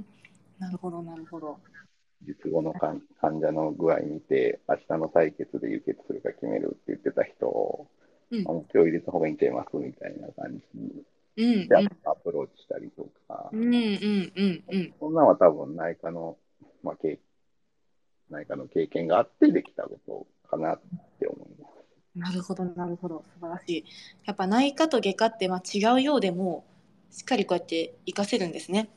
[0.59, 1.59] なるほど、なるほど。
[2.23, 7.89] 術後の患患者の具合見て、明日の採血で輸血するか決めるって言ってた人を、
[8.31, 11.03] うん今日入れた方がいいんちゃいますみたいな感じに
[11.37, 14.95] うん、でアプローチしたりとか、うん、うん、うん、うん、うん。
[15.01, 16.37] そんなのは多分内科の、
[16.83, 17.19] まあ、経
[18.31, 20.81] 内科の経験があってできたことかなっ
[21.19, 21.80] て思います。
[22.15, 23.25] なるほど、なるほど。
[23.35, 23.85] 素晴らしい。
[24.25, 26.65] やっぱ内科と外科ってまあ違うようでも、
[27.11, 28.91] しっかりこうやって活かせるんですね。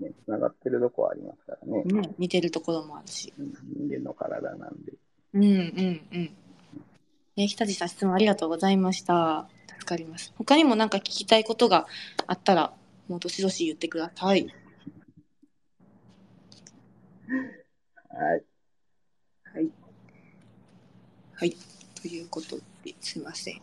[0.00, 1.84] ね、つながってるとこはありますからね。
[1.84, 3.32] ね似てるところもあるし。
[3.38, 3.52] うん
[3.88, 4.92] 人間の体なんで。
[5.34, 6.36] うん、うん、うん。
[7.36, 9.48] ね、北地さん質問ありがとうございました。
[9.68, 10.32] 助かります。
[10.36, 11.86] 他にもなんか聞きたいことが
[12.26, 12.72] あったら、
[13.08, 14.46] もうどしどし言ってください。
[18.08, 18.44] はい。
[19.54, 19.70] はい。
[21.40, 21.56] はい。
[22.02, 23.62] ということで、すいません。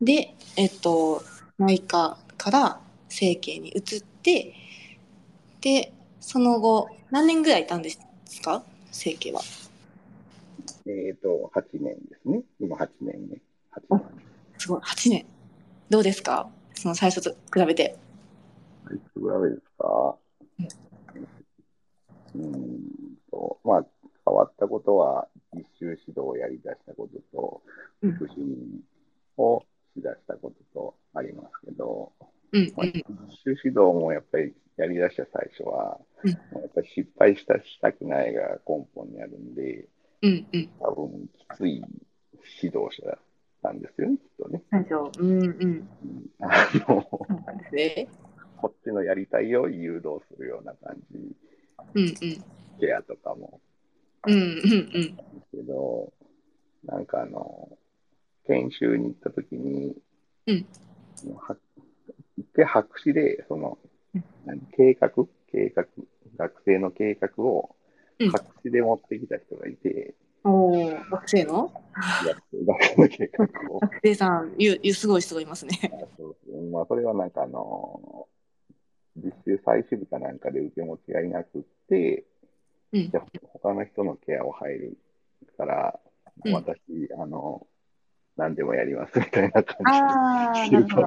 [0.00, 1.22] で、えっと、
[1.58, 4.52] 内科から整形に移って、
[5.60, 8.00] で、その後、何年ぐらいいたんです
[8.42, 8.64] か？
[8.90, 9.42] 整形は。
[10.86, 12.42] えっ、と、8年ですね。
[12.58, 13.36] 今8年目。
[13.36, 13.40] 8
[13.90, 14.02] 年
[14.58, 15.24] すごい、8年。
[15.90, 16.50] どうですか？
[16.74, 17.96] その最初と比べて。
[18.92, 20.16] いくぐらいですか？
[22.34, 22.80] うーん
[23.30, 23.86] と、まあ、
[24.24, 27.62] 変わったことは、実習指導をやり出したことと、
[28.02, 28.82] うん副主任
[29.38, 29.62] を
[29.96, 32.12] しだしたこととありますけど、
[32.52, 32.74] うん、実
[33.44, 39.86] 習指導もやっぱりやり出した最初は、うんやっぱり失敗したしたくないが根本にあるんで、
[40.22, 40.70] うん、うん。
[40.80, 41.82] 多分きつい
[42.62, 43.18] 指導者
[43.64, 44.62] たんですよね、きっとね。
[44.70, 45.10] 最初。
[45.18, 45.50] うんうん。
[45.50, 45.88] うん
[46.40, 48.08] あの、そうなんですね。
[48.58, 51.18] こっちのやりたいを誘導するような感じ、
[51.94, 52.14] うんうん。
[52.78, 53.60] ケアとかも。
[54.26, 55.16] うんうんうん。
[55.50, 56.12] けど、
[56.84, 57.78] なんかあの、
[58.46, 59.96] 研修に行った時に、
[60.46, 60.66] うん。
[61.36, 61.56] は
[62.36, 63.78] 一回白紙で、その
[64.76, 65.10] 計画？
[65.50, 65.86] 計画、
[66.36, 67.76] 学生の計画を
[68.18, 68.30] うん。
[68.30, 71.72] 白紙で持ってきた人がいて、おお、学生の？
[72.24, 73.80] 学生学生の計画を。
[73.80, 75.78] 学生さん、ゆゆすごい人がいますね。
[75.84, 76.62] あそうそう。
[76.70, 78.28] まあ、それはなんかあの、
[79.16, 82.24] 実習最終日かなんかで受け持ちがいなくって、
[82.94, 83.10] うん。
[83.10, 84.98] じゃあ他の人のケアを入る
[85.58, 86.00] から、
[86.44, 86.52] うん。
[86.54, 86.80] 私、
[87.18, 87.66] あの、
[88.36, 89.76] 何でもやりますみたいな感
[90.60, 90.70] じ。
[90.70, 90.76] で。
[90.80, 91.00] よく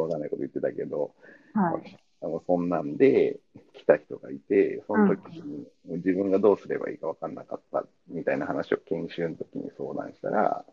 [0.00, 1.14] わかんないこと言ってたけど、
[1.54, 1.98] はい。
[2.22, 3.40] あのそんなんで
[3.72, 10.64] 来た人がいて、その時に自分がどうすればいいかわかんなかったみたいな話を研修の時に相談したら、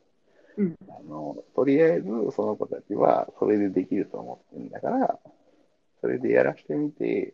[0.58, 0.76] うん。
[0.88, 5.20] あのとりあえずその子たちはそれでできると思ってるんだから、
[6.02, 7.34] それでやらしてみて、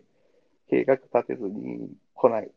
[0.69, 2.49] 計画立てずに来ない、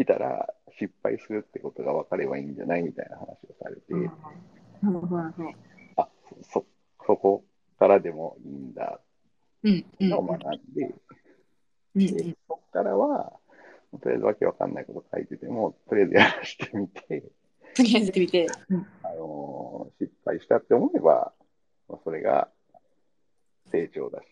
[0.00, 3.82] 来たら失敗するってことが分かればいいんじゃないみたいな話をされて。
[5.96, 6.08] あ
[6.50, 6.64] そ、
[7.04, 7.44] そこ
[7.78, 8.98] からでもいいんだ
[9.62, 10.94] うんうんのを学んで、
[11.94, 13.32] うんでそこからは、
[14.00, 17.22] とりあえずわけわかんないこと書いてても、とりあえずやらしてみて、
[17.74, 18.46] とりあえずやってみて。
[18.70, 21.32] うんあのー失敗したって思えば、
[21.88, 22.48] まあそれが
[23.70, 24.26] 成長だし、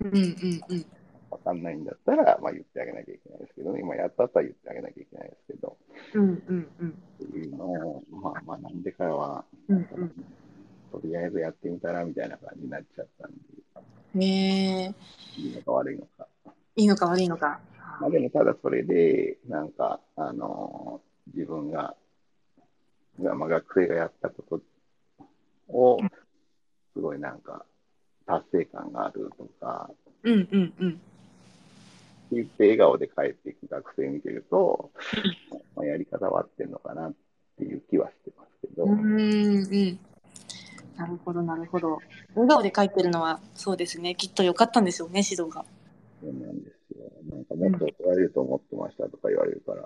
[0.00, 0.86] うんうんうん。
[1.30, 5.76] わかんないんだったら、まあ言ってあげなきゃいけないですけどね、今やったったら言ってあげなきゃいけないですけど、
[6.14, 6.90] うんうんうん。
[6.90, 10.26] っていうのを、まあ学んでからは、うんうん
[10.92, 13.36] とりあえずやってみたらみたいな感じになっちゃったんで、
[14.14, 14.94] ね
[15.36, 16.26] え、いいのか悪いのか。
[16.76, 17.60] いいのか悪いのか。
[18.00, 21.94] まあでもただそれで、なんか、あのー自分が、
[23.20, 24.60] がまあ、学生がやったこと
[25.68, 25.98] を、
[26.94, 27.64] すごいなんか、
[28.26, 29.90] 達成感があるとか、
[30.22, 31.00] うんうんうん。
[32.32, 34.90] 言って笑顔で帰っていく学生見てると、
[35.76, 37.14] まあ、やり方は合ってんのかなっ
[37.58, 39.98] ていう気はしてますけど、うんうん。
[40.96, 41.98] なるほど、なるほど。
[42.34, 44.14] 笑顔で書いてるのは、そうですね。
[44.14, 45.64] きっと良かったんでしょうね、指導が。
[46.20, 47.10] そうなんですよ。
[47.30, 49.82] なんかもっと怒られると思ってましたとか言われるから、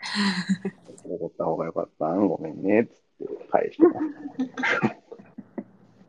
[1.04, 2.92] 怒った方がよかったんごめんねっつっ
[3.26, 4.06] て返してます。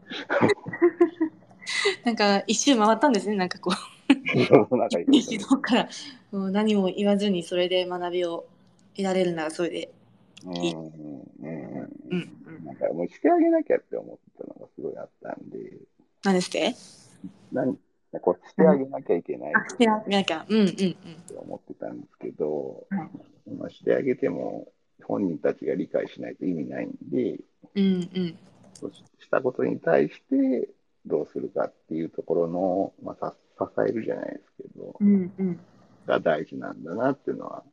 [2.04, 3.36] なんか、一周回ったんですね。
[3.36, 4.90] なんかこう、なん。
[4.90, 5.90] か指導から
[6.32, 8.46] もう何も言わずに、それで学びを
[8.96, 9.92] 得られるなら、それで。
[10.46, 10.56] うん。
[10.56, 10.64] うん。
[10.64, 11.90] うん。
[12.12, 12.38] うん。
[12.46, 12.66] うん。
[12.66, 12.76] なん。
[12.76, 15.50] かもうしてあげなきゃって思ってたのがすごいあったん。
[15.50, 15.58] で、
[16.24, 16.76] 何ですって
[17.52, 17.78] 何
[18.22, 20.46] こうしてあげなきゃいけないあ、してあげなきゃ。
[20.48, 20.60] うん。
[20.60, 20.66] うん。
[20.66, 20.68] うん。
[20.70, 20.96] って
[21.36, 22.02] 思ってたん。
[22.02, 23.10] ですけど、はい
[23.58, 24.68] まあ、してあげても
[25.04, 26.92] 本人たちが理解しないと意味ないん。
[27.04, 27.40] で、
[27.76, 27.84] うん。
[27.84, 28.38] うん。
[28.74, 30.70] そうしたことに対して
[31.06, 35.60] どうするかっていうところの、まあ、さ支えるじゃないですけど、うんうん。
[36.06, 37.64] が大事なんだなっていうのは、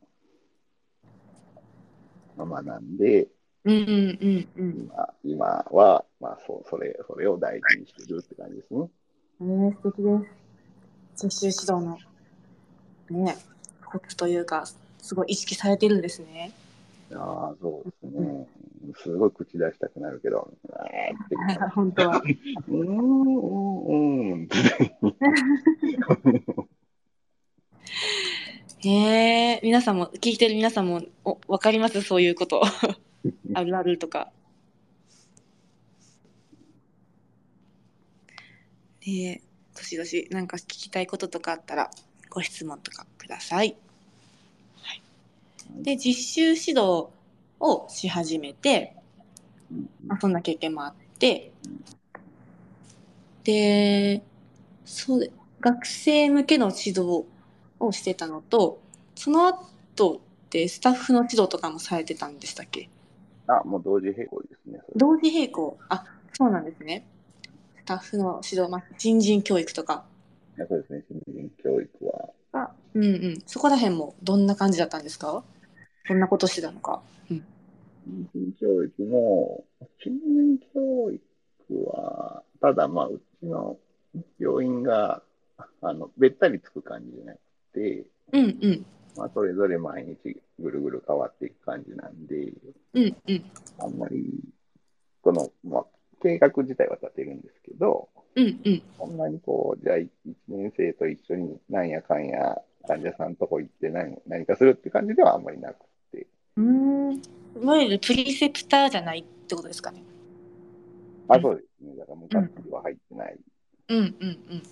[2.35, 3.27] まあ、学んで、
[3.63, 3.87] うんうん
[4.21, 4.79] うんうん。
[4.79, 8.89] 今今は、まあ、そうそれそれを大事にしてるって感じですね。
[9.41, 10.27] えー、素敵で
[11.15, 11.25] す。
[11.25, 11.99] 実習指導
[13.09, 13.37] の、ね、
[13.85, 14.65] コツというか、
[14.99, 16.51] すごい意識されてるんですね。
[17.13, 18.47] ああ、そうですね。
[19.03, 20.87] すごい口出したくなるけど、あーっ
[21.29, 21.35] て
[21.73, 22.17] 本当は。
[22.17, 22.87] うーん、
[23.85, 24.49] うん、うん。
[28.79, 32.01] へえ、皆さんも、聞いてる皆さんも、お、わかります？
[32.01, 32.61] そういうこと。
[33.53, 34.31] あるあるとか。
[39.05, 39.41] ねえ、
[39.75, 41.89] どしどし、なんか聞きたいこととかあったら、
[42.29, 43.77] ご質問とかください。
[45.75, 47.09] で、実習指導
[47.59, 48.95] をし始めて、
[50.05, 51.51] まあ、そんな経験もあって、
[53.43, 54.23] で、
[54.85, 57.25] そうで、学生向けの指導
[57.79, 58.79] をしてたのと、
[59.15, 62.89] その後ってスタッフの指導とかもされてたんでしたっけ？
[63.47, 64.79] あ、もう同時並行ですね。
[64.95, 65.77] 同時並行。
[65.89, 67.05] あ、そうなんですね。
[67.77, 70.05] スタッフの指導、まあ、新人教育とか
[70.57, 72.29] そうですね、新人教育は。
[72.51, 73.41] が、うんうん。
[73.45, 75.43] そこら辺もどんな感じだったんですか？
[76.07, 77.01] どんなことしてたのか。
[77.29, 79.65] 新人教育も、
[80.01, 83.77] 新人教育は、ただまあ、うちの
[84.39, 85.21] 病院が、
[85.81, 87.39] あの、べったりつく感じじゃなく
[87.73, 88.85] て、うんうん。
[89.17, 92.53] まあ、それぞれ毎日ぐるぐる変わっていく感じなんで、
[92.93, 93.45] うんうん。
[93.79, 94.39] あんまり、
[95.21, 95.85] この、まあ、
[96.21, 98.81] 計画自体は立てるんですけど、うんうん。
[98.97, 100.07] そんなにこう、じゃあ、1
[100.47, 105.96] 年生と一緒になんやかんや患者さんとこ行って何何かするって感じではあんまりなくて、
[106.57, 107.21] うーん。
[107.61, 110.03] いわゆるプリセプターじゃないってことですかね。
[111.27, 111.95] あ、そうですね。
[111.95, 113.37] だから昔は入ってない。
[113.89, 114.63] うんうんうんうん。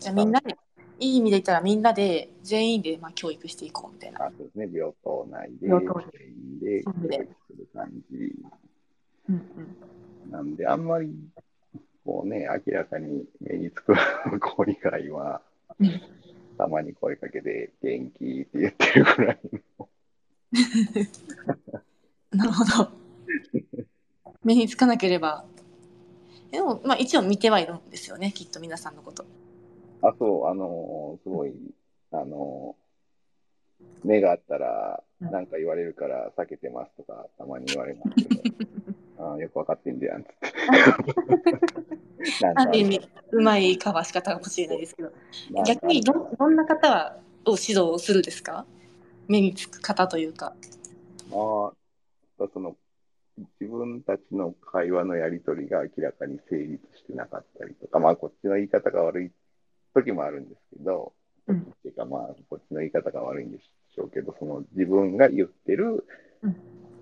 [0.00, 0.56] じゃあみんなで、
[1.00, 4.24] いい意味で言ったらみんなで全員でまあ教育していこうみたいな。
[4.24, 4.68] あそうですね。
[4.72, 8.32] 病棟内で、病棟全員で教育する感じ。
[9.28, 10.30] うんうん。
[10.30, 11.12] なんで、あんまり、
[12.04, 13.94] こうね、明らかに目につく
[14.40, 15.42] 子以外は、
[15.78, 16.00] うん
[16.56, 19.38] たまに声かけて、元気って言ってるくらい
[19.76, 19.88] の。
[22.32, 22.88] なるほど。
[24.44, 25.44] 目につかなければ。
[26.50, 29.24] でも、まあ、一応見てはいるんですよね、きっと皆さんのこと。
[30.02, 31.54] あ、そう、あのすごい、
[32.12, 32.76] あの
[34.04, 38.42] 目があったら、うんなんか言われるから避けてますとか、たまに言われますけど、
[39.34, 40.34] あよくわかってんじゃん って。
[42.54, 43.00] ある意味、
[43.30, 45.10] うまいかわし方かもしれないですけど、
[45.66, 48.66] 逆にどどんな方はを指導するんですか？
[49.28, 50.54] 目につく方というか。
[51.30, 51.72] ま
[52.44, 52.76] あ、その
[53.60, 59.30] 自分たちの会話のやり取りが明らかに成立してなかったりとか、まあ、こっちの言い方が悪い
[59.94, 61.12] 時もあるんですけど、
[61.46, 61.60] うん。
[61.60, 66.06] っていうか、まあ、こっちの言い方が悪いんでしょうけど、その自分が言ってる
[66.42, 66.56] うん。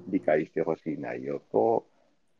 [0.08, 1.86] 理解してほしい内容と、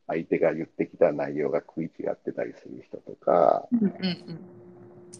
[0.07, 4.39] 相手が言ってきた内容が食い違ってたりする人とか、うんうん。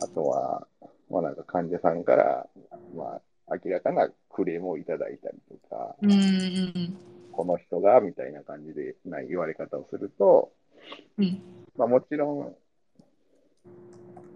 [0.01, 0.67] あとは、
[1.09, 2.47] まあ、なんか患者さんから、
[2.95, 3.21] まあ、
[3.63, 6.97] 明らかなクレームをいただいたりとか、うん。
[7.31, 10.51] この人がみたいな感じでない言われ方をすると、
[11.17, 11.41] うん。
[11.77, 12.55] まあ、もちろ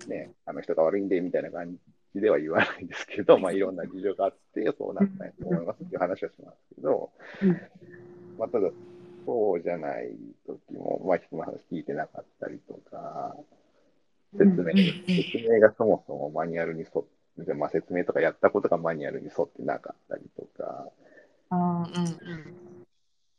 [0.08, 1.78] ん、ね、あの人が悪いんでみたいな感
[2.16, 7.12] じでは言わないですけど、まあ、いろんな事情があって、そうなったんやと思いますっていう話はしますけど、
[7.42, 7.50] うん
[8.38, 8.70] まあ、ただ、
[9.26, 10.16] そうじゃない
[10.46, 13.36] 時も、まあ、人の話聞いてなかったりとか、
[14.38, 14.74] 説明、
[15.06, 17.17] 説明がそもそもマニュアルに沿って、
[17.56, 20.92] まあ、説明とかやったことがマニュアルに沿ってなかったりとか、
[21.50, 22.58] あーうんうん。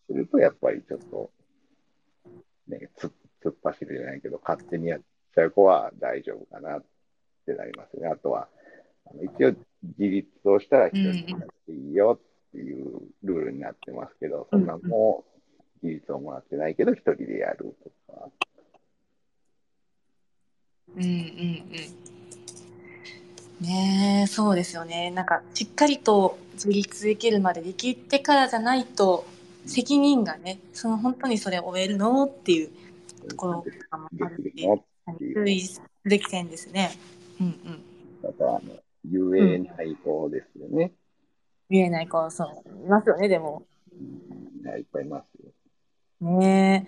[0.07, 1.31] すると、やっぱりちょっと、
[2.69, 5.01] ね、つ突っ走るじゃないけど、勝手にやっ
[5.35, 6.85] ちゃう子は大丈夫かなっ
[7.47, 8.09] てなりますよね。
[8.09, 8.49] あとは、
[9.07, 9.55] あの一応、
[9.99, 15.25] 自立をしたら一人になっていいよっていうルールになってますけど、そんなも
[15.83, 17.77] う、自立をもらってないけど、一人でやる
[18.07, 18.31] とか。
[20.97, 22.18] うんうんうん。
[23.61, 29.27] ねえそうですよねなんかしっかりと自立できるまでできてからじゃないと
[29.67, 32.71] 責任がねその本当にそれを終えるのっていう
[33.29, 34.53] ところがあるんで
[35.35, 36.91] 注意すべき点ですね。
[37.41, 38.29] うんうん。
[38.29, 40.93] あとは、あの、言えない子ですよね。
[41.69, 43.67] 見えない子そういますよねでも。
[43.93, 45.51] うんいっぱいいますよ。
[46.21, 46.87] ね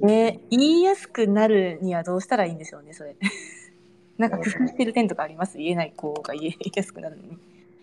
[0.00, 0.06] え。
[0.06, 3.16] ねえ言いやすくなるにはどうしたらいいんでしょうねそれ。
[4.22, 5.58] なんか工夫してる点とかあります？
[5.58, 7.38] 言えない子が言いやすくなるのに。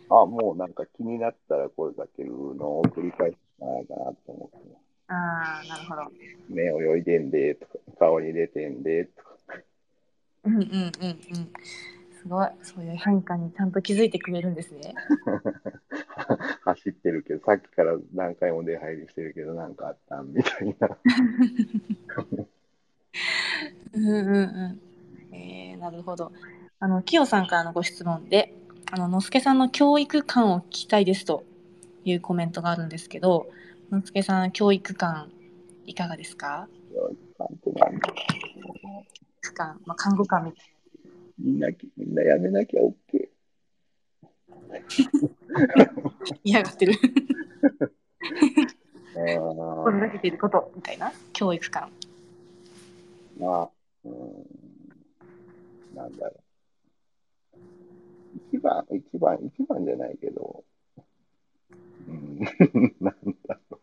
[0.09, 4.67] あ、もうなんか気になったら声かけるのを繰り返すないかなと思って。
[5.07, 6.11] ああなるほど。
[6.47, 9.29] 目泳いでんでとか、顔に出てんでとか。
[10.45, 10.91] うんうんうんうん。
[12.21, 12.47] すごい。
[12.63, 14.95] そういう変化にちゃんと気づいてくれるんですね。
[16.63, 20.97] 走ってるけど、さっきから何回も出入りしてるけど、なんかあったんみたいな。
[23.93, 24.88] うんうんうん。
[25.39, 26.31] えー、なるほど。
[26.79, 28.53] あの、きよさんからのご質問で、
[28.91, 31.43] あの、のすけさんの教育観を聞きたいですと
[32.03, 33.49] いうコメントがあるんですけど、
[33.91, 35.31] のすけさん、教育観
[35.85, 36.67] いかがですか？
[36.93, 37.09] 教
[39.41, 40.65] 育観、まあ、看護官みたい
[41.39, 42.93] みんな、みんなやめなきゃ OK。
[44.69, 44.77] な
[46.43, 46.93] 嫌がってる。
[49.13, 51.89] 心がけていることみたいな教育観。
[53.39, 53.69] まあ、
[54.05, 54.45] うん、
[55.93, 56.35] なんだろ
[57.55, 57.57] う。
[58.51, 60.63] 一番、一番、一番じゃないけど、
[62.07, 62.39] うん、
[62.99, 63.79] なんだろ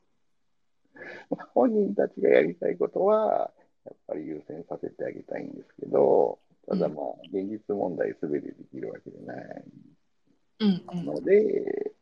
[1.30, 1.36] う。
[1.54, 3.52] 本人たちがやりたいことは、
[3.84, 6.38] やっぱり優先させてあげたいんですけど、
[6.68, 9.64] ただまあ、現実問題すべてできるわけじゃない
[10.61, 11.07] うんうん。
[11.07, 11.92] ので、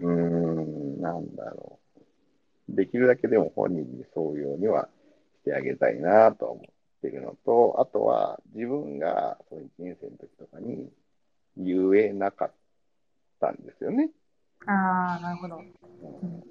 [0.00, 1.78] うーん、なんだろ
[2.70, 2.74] う。
[2.74, 4.88] できるだけでも本人に沿うようには
[5.40, 6.62] してあげたいなとは思
[7.08, 10.88] ってるのと、あとは自分がその1年生の時とかに
[11.56, 12.52] 言えなかっ
[13.40, 14.10] たんですよね。
[14.66, 15.56] ああ、なるほど。
[15.56, 15.72] うん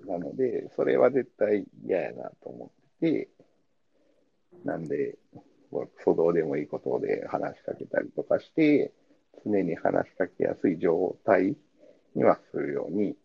[0.05, 3.29] なので、それは絶対嫌やなと思ってて、
[4.65, 5.17] なんで、
[5.69, 8.91] こう初動でもいいことで話しかけたりとかして、
[9.45, 11.55] 常に話しかけやすい状態
[12.15, 13.15] にはするように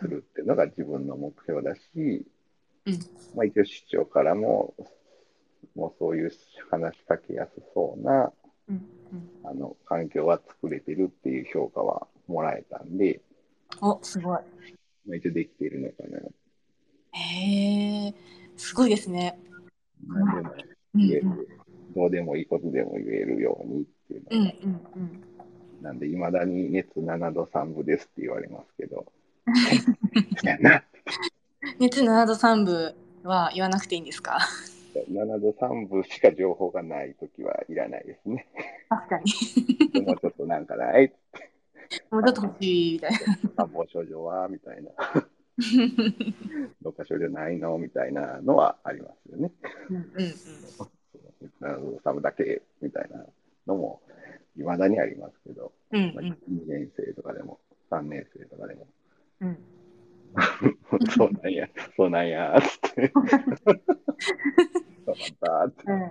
[0.00, 2.98] するっていうのが自分の目標だし、うん
[3.36, 4.74] まあ一応市長からも、
[5.74, 6.32] もうそういう
[6.70, 8.32] 話しかけやすそうな
[8.68, 9.28] うんうん。
[9.44, 13.20] あの環境は作れてるっていう評価はもらえたんで、
[13.80, 14.40] お、すごい。
[15.06, 16.18] まあ、一応できているのかな。
[17.12, 18.14] へえ、
[18.56, 19.38] すごいですね。
[20.06, 20.54] 何でも
[20.94, 21.48] うん言える、
[21.94, 25.22] どうでもいいことでも言えるようにっていううんのが、うん
[25.80, 29.06] なんで、いまだに熱7度3分ですって言われますけど、
[31.78, 34.38] 熱7度3分は言わなくていいんですか？
[34.94, 38.48] 7度3分しか情報がないときはいらないですね。
[38.88, 39.24] 確かに。
[39.92, 41.12] でもうちょっとなんかない、
[42.10, 43.18] もうちょっと欲しいみたいな。
[43.56, 44.90] 参謀症状はみたいな、
[46.82, 47.78] どっか症状ないの？
[47.78, 49.52] みたいなのはありますよね。
[49.90, 50.04] うんうん
[51.60, 53.24] 7度3分だけみたいな
[53.66, 54.02] のも、
[54.56, 57.60] いまだにありますけど、まあ、うんうん2年生とかでも、
[57.90, 58.86] 3年生とかでも、
[59.40, 59.58] うん。
[61.16, 63.10] そうなんや、そうなんや、つって。
[63.14, 63.30] そうな
[65.26, 66.04] んだって、うんうんうん。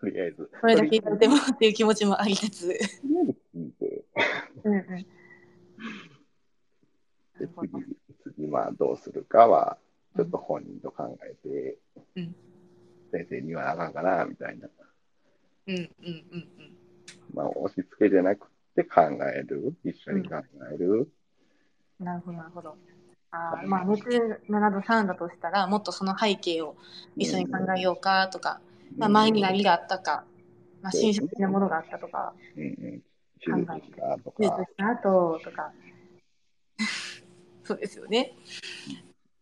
[0.00, 2.66] とりあえず、これだけ言われてもっていう気持ちもありつつ。
[2.68, 2.78] とり
[3.18, 4.04] あえず聞いて、
[4.64, 4.84] うんうん。
[7.38, 7.70] で次、
[8.22, 9.78] 次、まあ、どうするかは、
[10.16, 11.78] ちょっと本人と考えて、
[12.16, 12.34] うん
[13.12, 14.68] 先生に言わなあかんかな、みたいな。
[15.66, 15.90] うんうん
[16.32, 16.48] うん
[17.34, 19.02] まあ、押し付けじゃなくて考
[19.34, 20.36] える、一緒に考
[20.72, 21.10] える。
[22.00, 22.06] うん。
[22.06, 22.76] なるほどなるほど。
[23.32, 24.08] あーまあ熱
[24.48, 26.76] 7度3だとしたらもっとその背景を
[27.16, 28.60] 一緒に考えようかとか、
[28.98, 30.24] まあ、前に何があったか、
[30.82, 33.02] まあ、侵襲的なものがあったとかうんうん。
[33.40, 33.90] 手術し
[34.76, 35.72] た後とか。
[37.64, 38.34] そうですよね、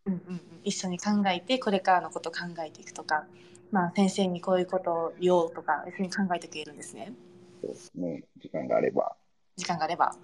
[0.05, 3.25] うんうんうん、一緒に考えてこれからのこと考えていくとか、
[3.71, 7.15] まあ、先生にこういうことを言おうとか一緒に考えてくれるんですね。
[7.63, 9.17] そうですね、時間があれば。
[9.57, 10.15] 時間があれば。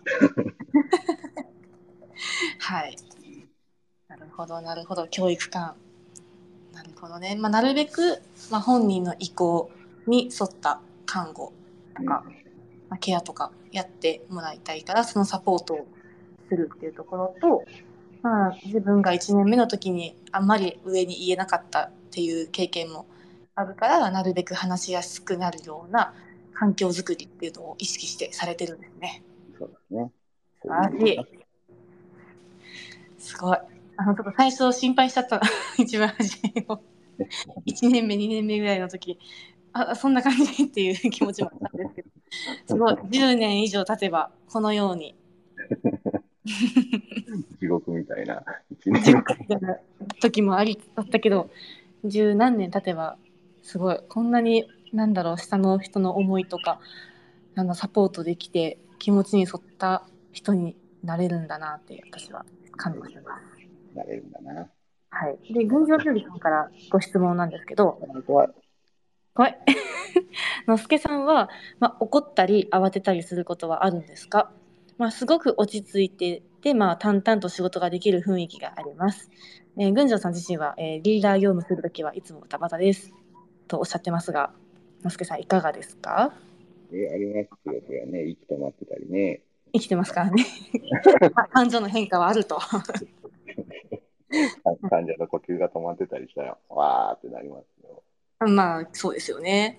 [2.60, 2.96] はい
[4.18, 5.74] なるほどなるほど教育観
[6.72, 9.70] なるほどね、まあ、なるべく、まあ、本人の意向
[10.06, 11.52] に沿った看護
[11.96, 12.24] とか、
[12.88, 15.86] まあ、ケアとかやってもらいたいからそのサポートを
[16.48, 17.64] するっていうところと、
[18.22, 23.06] まあ、自分が1年目の時にあんまり上に言えなかったっていう経験も
[23.56, 26.14] あるからなるべく話しやすくなるような
[26.52, 29.22] 環境づくりっていうのを意識してされてるんですね。
[29.58, 30.12] そうですね。
[30.62, 31.20] 素晴らしい。
[33.18, 33.58] すごい。
[33.96, 35.40] あのちょっと最初心配しちゃった。
[35.78, 36.82] 一番初めの。
[37.66, 39.18] 1年目2年目ぐらいの時。
[39.72, 42.08] あそんな感じっていう気持ちもあったんですけど。
[42.66, 45.14] すごい10年以上経てばこのように。
[47.58, 49.78] 地獄みたいな一年地獄みたいな
[50.20, 51.50] 時もありあったけど
[52.04, 53.16] 十何年経てば
[53.62, 56.80] すごいこんなになんだろう下の人の思いとか
[57.54, 62.44] なんだサポートできて気持ちに沿った人になれるんだなって私は
[62.76, 63.53] 感動してます。
[63.94, 64.68] なれるんだな。
[65.10, 65.52] はい。
[65.52, 68.48] で、群青料理さんからご質問なんですけど、本当は、
[69.34, 69.58] はい。
[70.66, 74.50] のすけさんは、まあ、怒ったり慌てたりすることはあるんですか？
[74.96, 79.30] まあ、すごく落ち着いてて、まあ、淡々と仕事ができる雰囲気があります。
[79.76, 83.12] えー、群青さん自身は、えーリーダー業務するときはいつもバタバタです。
[83.66, 84.52] とおっしゃってますが、
[85.02, 86.32] のすけさんいかがですか？
[86.92, 89.40] えありますよ、それはね、息止まってたりね。
[89.72, 90.44] 生きてますからね。
[91.34, 92.58] あ感情の変化はあると。
[94.90, 98.02] 患者の呼吸が止まってたりしたら、わーってなりますよ。
[98.46, 99.78] まあ、そうですよね。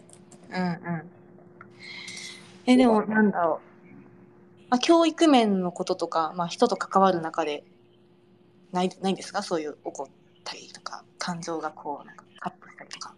[0.49, 0.62] うんう
[0.97, 1.10] ん。
[2.66, 3.76] え、でも、なんだろう。
[4.70, 7.64] まあ、教育面のこととか、まあ、人と関わる中で、
[8.72, 9.41] ない、ないんですか？
[9.41, 10.08] そういう怒っ
[10.43, 13.16] たりとか、感情がこう、なんか、カップしたりとか。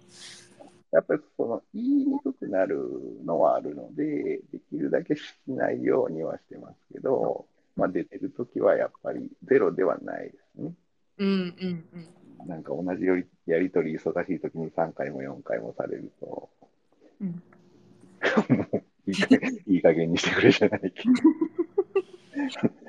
[0.92, 2.80] やっぱりその言いにくくなる
[3.26, 10.74] のはあるので、できるだけしないようにはしてますけど、まあ、出てるときはやっぱりゼロではないですね。
[11.18, 11.32] うんう
[11.66, 11.86] ん
[12.42, 12.48] うん。
[12.48, 16.50] なんか同じよりやりとり忙しいときに3回も4回もされると、
[17.22, 17.44] うん
[18.50, 20.94] もういい加減いい加減にしてくれじゃないけど、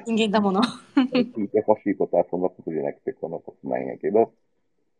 [0.07, 0.62] 人間だもの。
[0.97, 4.33] 聞いてほしいことはそのことじゃなくてこのことなんやけど、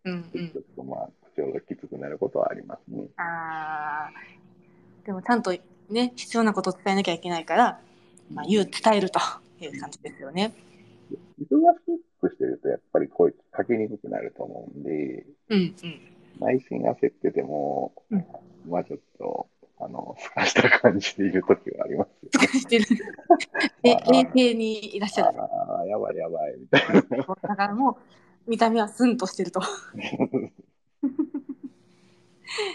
[0.05, 0.61] うんうんちょ。
[0.61, 3.05] っとまあ口調がきつくなることはありますね。
[3.16, 4.39] ああ。
[5.09, 5.55] でも、ちゃんと
[5.89, 7.81] ね、必要なことを伝えなきゃいけないから、
[8.31, 9.18] まあ、言う、伝えると
[9.59, 10.53] いう感じですよね。
[11.41, 11.57] 忙
[11.87, 16.01] しくしてるとやっぱり声かけにくくなると思うんで、うんうん。
[16.41, 18.25] 内心焦ってても、うん
[18.69, 19.49] まあちょっと、
[19.81, 22.49] あの、すかした感じでいるときはありますよね。
[22.61, 22.85] してる。
[23.83, 25.41] え、冷静にいらっしゃる。
[25.41, 27.03] ああ、やばいやばい、みたいな。
[27.03, 27.93] だからも
[28.47, 29.61] う見た目はスンとしてると。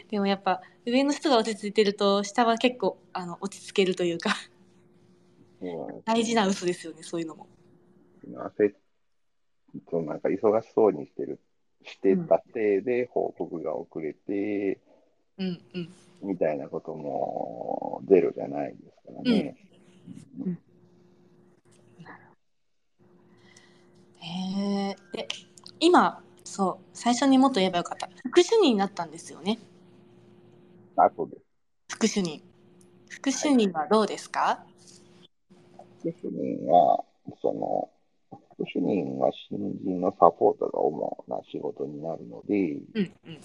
[0.10, 4.36] でもやっぱ上の人が落ち着いてると下は結構あの落ち着けるというか
[6.06, 7.48] 大事な嘘ですよねそういうのも。
[8.26, 8.76] 焦っ
[9.90, 11.40] そのなんか忙しそうにしてる、
[11.84, 14.80] してたせいで報告が遅れて、
[15.38, 15.90] うんうん。
[16.22, 19.56] みたいなこともゼロじゃないですからね。
[24.20, 24.96] へえ。
[25.12, 25.28] で
[25.80, 29.60] 今そう最初にもっと言えばよかった副主任になったんですよね
[30.96, 31.42] あ、そうです。
[31.90, 32.42] 副主任
[33.10, 34.66] 副主任はどうですか、
[36.00, 37.04] 副主任は、
[37.42, 37.93] その、副
[38.66, 43.40] 主任は新人のサポートが主な仕事になるので、うんうん。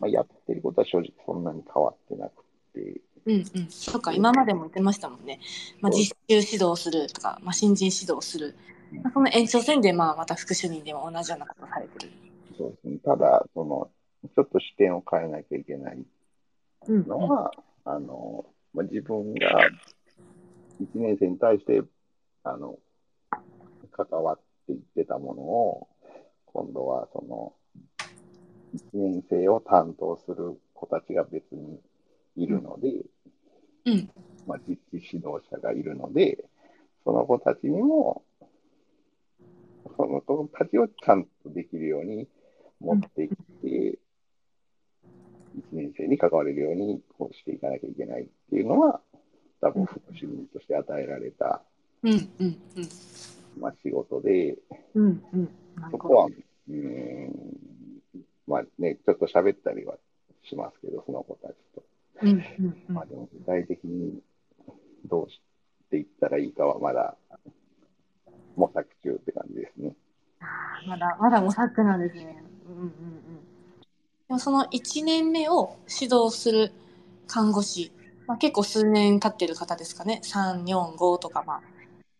[0.00, 5.40] まあ、やってることは正直そんなに変わってなくて、うんうん、そうか今までも言ってましたもんね、
[5.80, 8.56] まあ、実習指導するとか、まあ、新人指導する、
[9.02, 12.12] まあ、その延長線でまあまた副主任でも同じようなことをされてる。
[12.56, 12.98] そうですね。
[13.04, 13.90] ただ、その、
[14.34, 16.04] ちょっと視点を変えなきゃいけない
[16.88, 17.52] うんのは、
[17.84, 19.68] あの、まあ、自分が
[20.80, 21.82] 1年生に対して、
[22.44, 22.78] あの、
[24.04, 25.88] 関わっていってたものを、
[26.46, 27.52] 今度はその、
[28.74, 31.80] 1年生を担当する子たちが別に
[32.36, 33.04] いるので、
[33.86, 34.10] うん。
[34.46, 36.44] まあ、実地指導者がいるので、
[37.04, 38.22] その子たちにも、
[39.96, 42.28] その子たちをちゃんとできるように
[42.80, 43.98] 持ってきて、
[45.56, 49.00] 1年生に関われるようにこうしていかなきゃいけないっていうのは、
[49.60, 51.62] 多分副主任として与えられた、
[52.02, 52.12] うん。
[52.12, 52.20] うん。
[52.76, 52.88] うん
[53.60, 54.56] まあ、仕事で、
[54.94, 56.74] うんうんなるほどそこは、うー
[57.28, 57.32] ん、
[58.46, 59.96] まあね、ちょっと喋ったりは
[60.44, 61.82] しますけど、その子たちと。
[62.22, 62.36] うんうん
[62.88, 64.20] うんまあでも具体的に
[65.06, 65.40] どうし
[65.90, 67.16] ていったらいいかはまだ
[68.56, 69.94] 模索中って感じですね。
[70.40, 72.42] あーまだまだ模索なんですね。
[72.66, 72.90] うんうんうん。
[74.28, 76.72] でもその1年目を指導する
[77.26, 77.92] 看護師、
[78.26, 80.20] まあ、結構数年経ってる方ですかね。
[80.22, 81.62] 3、4、5とか、まあ、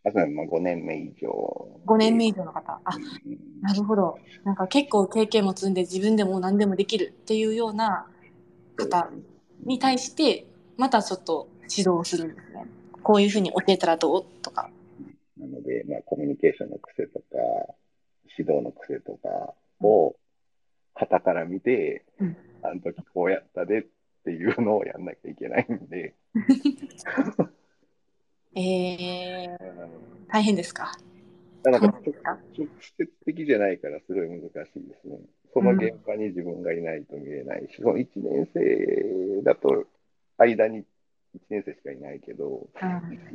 [0.05, 1.81] あとはまあ5年目以上。
[1.87, 2.81] 5年目以上の方。
[2.85, 4.19] あ、うんなるほど。
[4.45, 8.07] なんか結構経験も積んで自分でも何でもできるっていうような
[8.77, 9.11] 方
[9.65, 10.47] に対して、
[10.77, 12.67] またちょっと指導をするんですね。
[13.03, 14.25] こういうふうに教えたらどう？
[14.43, 14.71] とか。
[15.39, 17.25] なので、まあ、コミュニケーションの癖とか、
[18.39, 20.17] 指導の癖とかを、
[20.95, 23.87] 旗から見て、うんあの時こうやったでっ
[24.25, 26.15] ていうのをやんなきゃいけないんで、
[28.55, 29.59] えー、
[30.29, 30.93] 大変ですか？
[31.63, 32.39] だから大変ですか？
[32.59, 32.67] 直
[32.99, 35.19] 接的じゃないからすごい難しいですね。
[35.53, 39.85] その現場に自分がいないと見れないし、その1年生だと
[40.39, 40.85] 間に1
[41.51, 42.69] 年生しかいないけど、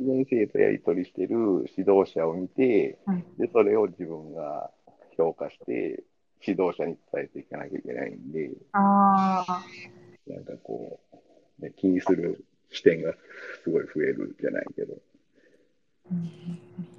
[0.00, 3.24] 年生とやり取りしてる指導者を見て、うん。
[3.38, 4.70] で、それを自分が
[5.16, 6.02] 評価して、
[6.46, 9.62] 指導者に伝えていかなきゃいけないんで、ああ。
[10.26, 11.00] なんかこ
[11.60, 13.14] う、ね、気にする視点が
[13.64, 14.94] すごい増えるじゃないけど、
[16.10, 16.26] うんうんう
[16.82, 16.96] ん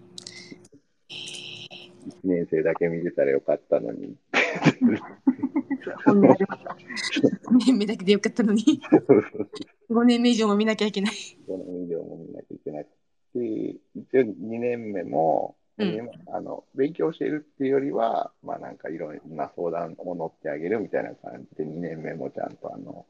[2.07, 4.15] 1年生だけ見てたらよかったのに、
[6.05, 6.75] 本音が出ました。
[7.51, 8.63] 5年目だけでよかったのに、
[9.89, 11.13] 5年目以上も見なきゃいけない。
[11.45, 12.87] その以上も見なきゃいけなく
[13.33, 23.05] て、一応2年目も、うんあの勉強しているっていうよりは、まあなんかいろんな相談を乗ってあげるみたいな感じで、2年目もちゃんとあの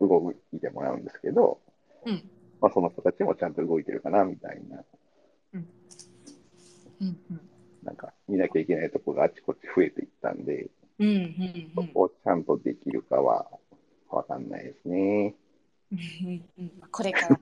[0.00, 1.60] 動いてもらうんですけど、
[2.06, 2.30] うん。
[2.60, 4.84] まあ、その子たちもちゃんと動いてるかなみたいな、
[5.54, 5.68] うん
[7.00, 7.40] うん。
[7.82, 10.68] なんか見なきゃいけないところがあちこち増えていったんで、
[10.98, 13.46] うんうんうんそこをちゃんとできるかは
[14.10, 15.34] わかんないですね。
[15.92, 17.40] うんうんこれから、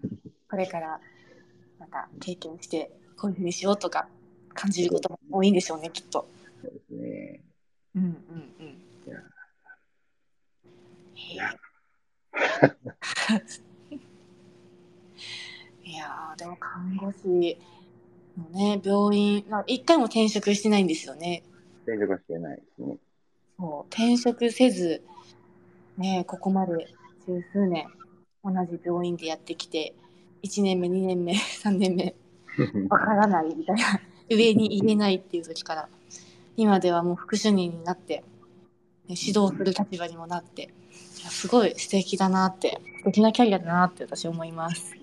[0.51, 1.01] これから、
[1.81, 4.09] また経験して、こういうふうにしようとか
[4.55, 6.29] 感じることも多いんでしょうね、きっと。
[6.63, 7.43] そうですね。
[7.95, 8.15] うんうん
[8.61, 8.67] うん。
[9.07, 9.23] いや
[11.33, 11.59] いや
[16.47, 17.59] も看護師
[18.37, 21.43] のね、病院、まあ、一回も転職してないんですよね。
[21.85, 22.97] 転職はしてないですね。
[23.59, 25.03] そう転職せず、
[25.97, 26.89] ね、ここまで
[27.27, 27.87] 十数年
[28.45, 29.95] 同じ病院でやってきて
[30.43, 31.33] 1年目2年目
[31.65, 32.15] 3年目
[32.89, 35.89] わからないみたいな上に言えないっていう時から
[36.57, 38.25] 今ではもう副主任になって、ね、
[39.09, 40.73] 指導する立場にもなって
[41.31, 44.95] すごい素敵だなって素敵なキャリアだなって私思います。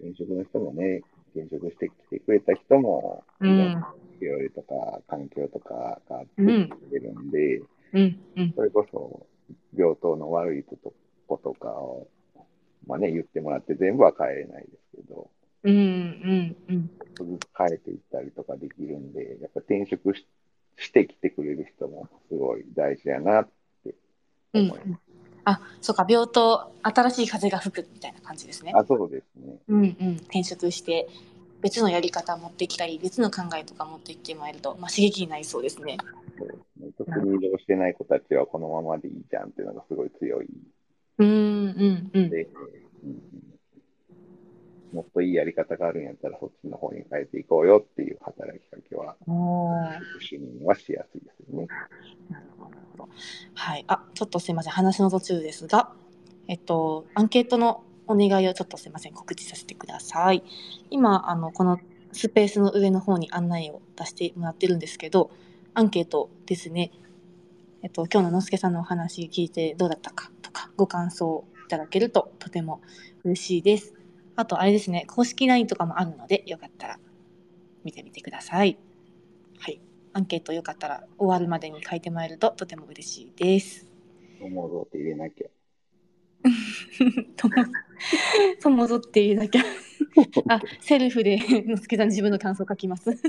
[0.00, 1.02] 転職の人もね、
[1.36, 3.84] 転職してきてくれた人も、うん。
[4.20, 8.18] 病理とか環境とかがあってるんで、うん。
[8.36, 8.52] うん。
[8.54, 9.26] それこそ
[9.76, 12.08] 病棟の悪いことかを、
[12.86, 15.30] まあね、言ってもらって全部は変えれないですけど、
[15.64, 15.74] うん。
[15.74, 16.56] うん。
[16.68, 16.88] うん。
[16.88, 20.26] ちょっとずつ変えていったりとかできるんで、やっぱ転職し
[20.76, 23.48] してきてくれる人もすごい大事やなっ
[23.84, 23.94] て
[24.54, 25.09] うん思います。
[25.44, 28.72] あそうか病棟新しい風が吹くみたいな感じですね。
[28.74, 29.56] あ、そうですね。
[29.68, 31.08] うんうん、転職して
[31.60, 35.98] 別のやり方持ってきたり別の考えとか持ってきてもらえると、まあ、刺激になりそうですね。
[36.38, 36.90] そうですね。
[36.96, 40.48] 特に移動してない子たちはこのままでいいじゃんっていうのがすごい強い
[41.18, 43.49] うんうんうんで、うん
[44.92, 49.16] もっといいやり方があるんやったらそっちの方に変えていこうよっていう働きかけは、
[50.20, 51.66] 主任はしやすいですよね。
[52.28, 53.08] なるほど
[53.54, 53.84] はい。
[53.88, 54.72] あ、ちょっとすいません。
[54.72, 55.92] 話の途中ですが、
[56.48, 59.12] えっと、アンケートのお願いをちょっとすいません。
[59.12, 60.42] 告知させてください。
[60.90, 61.78] 今、あの、この
[62.12, 65.30] スペースの上の方に案内を出してもらってるんですけど、
[65.74, 66.90] アンケートですね。
[67.82, 72.80] えっと、今日ののすけさんのお話聞いてどうだったかとか、ご感想いただけるととても
[73.24, 73.94] 嬉しいです。
[74.40, 76.98] あと、あれですね、公式 LINE とかもあるので、よかったら
[77.84, 78.78] 見てみてください。
[79.58, 79.80] はい。
[80.14, 83.86] アンケートよかったら終わるまでに書いてもらえるととても嬉しいです。
[84.40, 85.48] おもろって入れなきゃ。
[87.36, 87.54] とも
[88.62, 89.58] ともぞって言うだけ。
[90.48, 93.10] あ、セルフでのすけさん自分の感想書きます。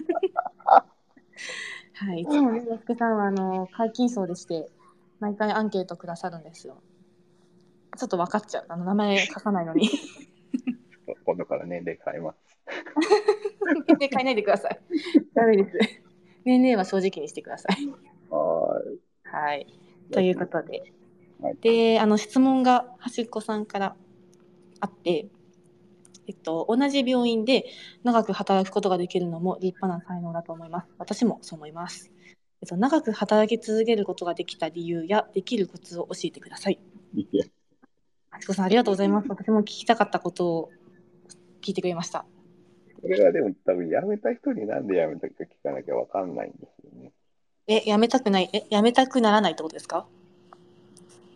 [1.93, 4.70] はい、いつもね、のすけさんはあの解禁層でして、
[5.20, 6.82] 毎回アンケートくださるんですよ。
[7.97, 8.66] ちょっと分かっちゃう。
[8.70, 9.89] あの名前書かないのに。
[11.26, 12.38] 今度から年齢変えます。
[12.67, 14.80] 年齢変えないでください。
[15.34, 15.78] ダメです。
[16.45, 17.88] 年齢は正直にしてください。
[18.30, 18.82] は
[19.24, 19.67] はい。
[20.11, 20.80] ということで。
[20.80, 20.91] はい
[21.61, 23.95] で、あの質問が端っこさんから
[24.80, 25.28] あって、
[26.28, 27.65] えっと、同じ病院で
[28.03, 30.88] 長く働くことができるのも立派な才能だと思います。
[30.99, 32.11] 私もそう思います。
[32.61, 36.80] えっと、長く働き続けることができた理由やできるコツを教えてください。
[37.15, 37.45] いや、
[38.30, 39.28] 端っこさんありがとうございます。
[39.30, 40.69] 私も聞きたかったことを
[41.62, 42.26] 聞いてくれました。
[43.01, 47.12] これはでも多分辞めた人になんで辞めたか聞かなきゃわかんないんですよね。
[47.68, 50.05] え、辞めたくない、え、辞めたくならないってことですか？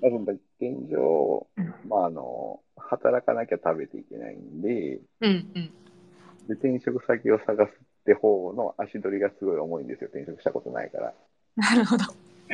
[0.02, 0.22] まあ、その
[0.60, 5.72] 現状うん、まあ、あの、働かなきゃ食べていけないんで、うんうん。
[6.48, 7.74] で転職先を探すっ
[8.06, 10.10] て方の足取りがすごい重いんですよ。
[10.12, 11.14] 転職したことないから。
[11.56, 12.04] なるほど。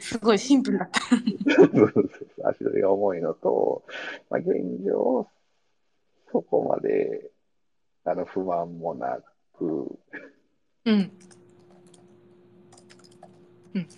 [0.00, 1.00] すごいシンプルだった。
[2.50, 3.82] 足取りが重いのと、
[4.28, 5.26] まあ、現状、
[6.32, 7.30] そこまで
[8.04, 9.18] あの不満もな
[9.56, 9.98] く、
[10.84, 11.12] うん。
[13.74, 13.88] うん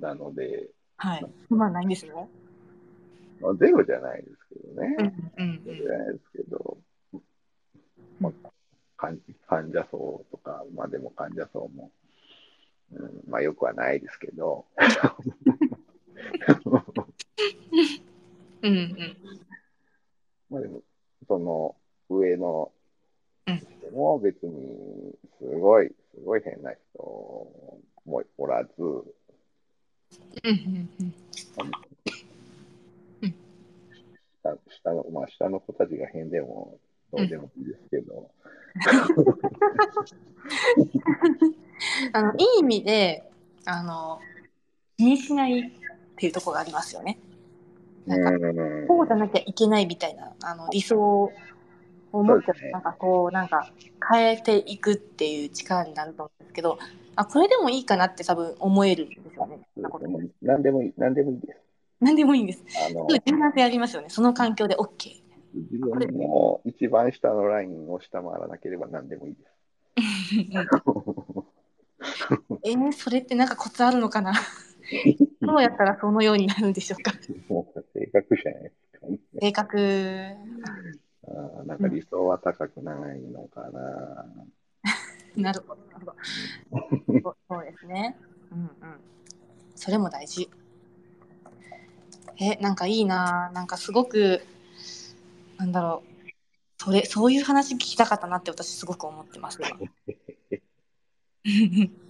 [0.00, 1.26] なので、はい。
[1.48, 1.70] まあ。
[1.70, 2.12] ないんですね。
[3.40, 4.96] まあ、ゼロじゃないですけどね。
[5.38, 6.78] うんうんゼロじゃないですけど、
[8.20, 8.50] まあ、
[8.96, 11.90] 患患者層とか、まあでも患者層も、
[12.92, 14.66] うん、まあよくはないですけど、
[18.62, 19.16] うんうん。
[20.50, 20.82] まあでも、
[21.30, 21.74] その
[22.08, 22.72] 上の
[23.46, 23.60] 人
[23.92, 26.80] も別に、すごい、すごい変な人
[28.04, 29.04] もおらず、うん
[30.42, 31.14] うんうん。
[34.42, 36.80] 下下の、まあ下の子たちが変でも、
[37.12, 38.28] どうでもいいですけど、
[42.12, 43.22] あのいい意味で
[43.66, 44.20] あの
[44.96, 45.62] 気にしないっ
[46.16, 47.20] ていうところがありますよね。
[48.06, 51.32] なんかうんこうじゃなきゃいけないみたいなあの理想を
[52.12, 53.70] 持ってねなんかこうなんか
[54.10, 56.78] 変えていくっていう力になると思うんですけど
[57.16, 59.58] あこれでもいいかなって多分思えるんですよね。
[60.40, 61.58] 何でもいい、何でもいいです。
[62.00, 62.64] 何でもいいんです。
[62.88, 64.08] あの、柔軟性ありますよね。
[64.08, 65.20] その環境で OK。
[65.52, 69.50] 自分の一番下のラインを下回らなければ何でもいいです。
[72.64, 74.32] えー、それってなんかコツあるのかな？
[75.50, 77.12] どうやったらそのようになるんでしょうか？
[77.48, 79.18] もう性格じゃないですかね。
[79.40, 79.78] 性格
[81.22, 84.26] あーなんか理想は高くないのかな。
[85.36, 86.06] なるほどなる
[87.20, 87.36] ほど。
[87.48, 88.16] そうですね。
[88.52, 88.70] うんうん。
[89.76, 90.48] それも大事。
[92.38, 93.50] えなんかいいな。
[93.52, 94.40] なんかすごく
[95.58, 96.10] なんだろう。
[96.82, 99.78] それそういう話聞きたかったなって私すごく思ってます今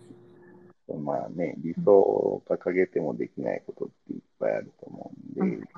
[0.94, 5.68] まあね、理想を掲げてもできないことっていっぱいあると思うんで、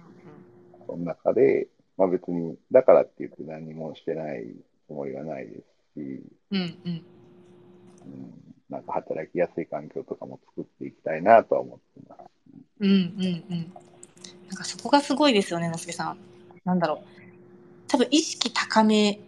[0.87, 4.47] その中で、まあ別に、だからって言って何もしてない
[4.87, 5.57] つもりはないで
[5.95, 7.05] すし、うんうん。
[8.05, 12.21] うん、なんか働きやすい環境とかも作っていきたいなとは思ってます。
[12.81, 13.73] うんうんうん。
[14.49, 16.17] なんかそこがすごいですよねのすけさん。
[16.65, 16.99] なんだろう。
[17.89, 19.21] 多分意識高め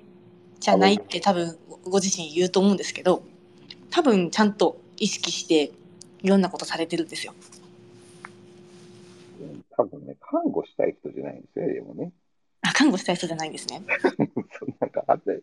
[0.58, 3.22] じゃないって多分ご自身言うと思うんですけど
[3.90, 5.72] 多分ちゃんと意識して
[6.22, 7.34] いろんなことされてるんですよ。
[9.40, 12.12] うん多分ね、看護したい人じゃないんですよ、でもね。
[12.62, 13.82] あ看護したい人じゃないんですね。
[14.58, 15.42] そうなんかあって、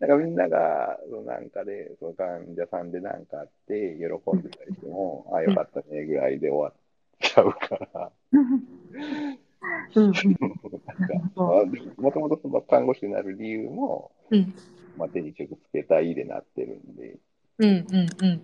[0.00, 6.74] なんかみんなが、そのなんかで、その患者さんでなんかあって、喜んでたりしても、あ、よかったねぐらいで終わっ
[7.20, 10.12] ちゃうから、うん
[11.98, 14.54] もともと看護師になる理由も、うん。
[14.96, 17.16] まあ、手に直つけたいでなってるんで、
[17.60, 18.42] うんうんうん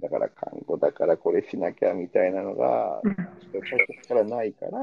[0.00, 3.02] だから看護だからこれしなきゃみたいなのが、
[3.50, 3.60] 最
[3.98, 4.78] 初からないから、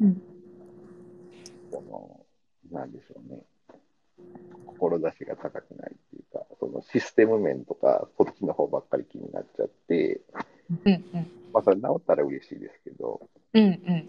[0.00, 0.22] うん
[1.70, 2.20] その、
[2.70, 3.42] なんでしょうね。
[4.78, 10.20] 志が高くないっていうか、そのシステム面とか、そっちの方ばっかり気になっちゃって、
[10.84, 11.04] うんうん
[11.52, 13.20] まあ、それ治ったら嬉しいですけど、
[13.54, 14.08] うんうんうん。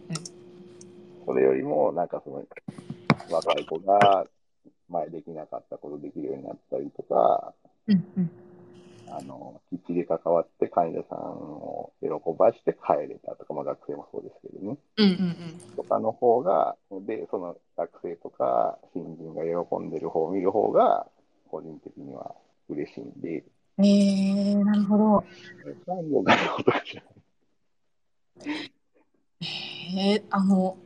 [1.25, 2.43] それよりも、なんかその、
[3.29, 4.25] 若い子が
[4.89, 7.53] 前できなかったことできるようになったりとか、
[7.87, 8.29] うんうん。
[9.12, 14.78] あの、きっちり関わって患者さんを喜ばして帰れたとか、まあ学生もそうですけどね。
[14.97, 21.07] うんうんとかの方が、で、その学生とか新人が喜んでる方を見る方が、
[21.49, 22.36] 個人的には
[22.70, 23.43] 嬉しいんで、
[23.78, 23.86] うん。
[23.86, 25.24] えー、なるほど。
[25.86, 27.07] 産業がどうとかじゃな
[28.47, 28.72] い。
[29.97, 30.78] えー、あの、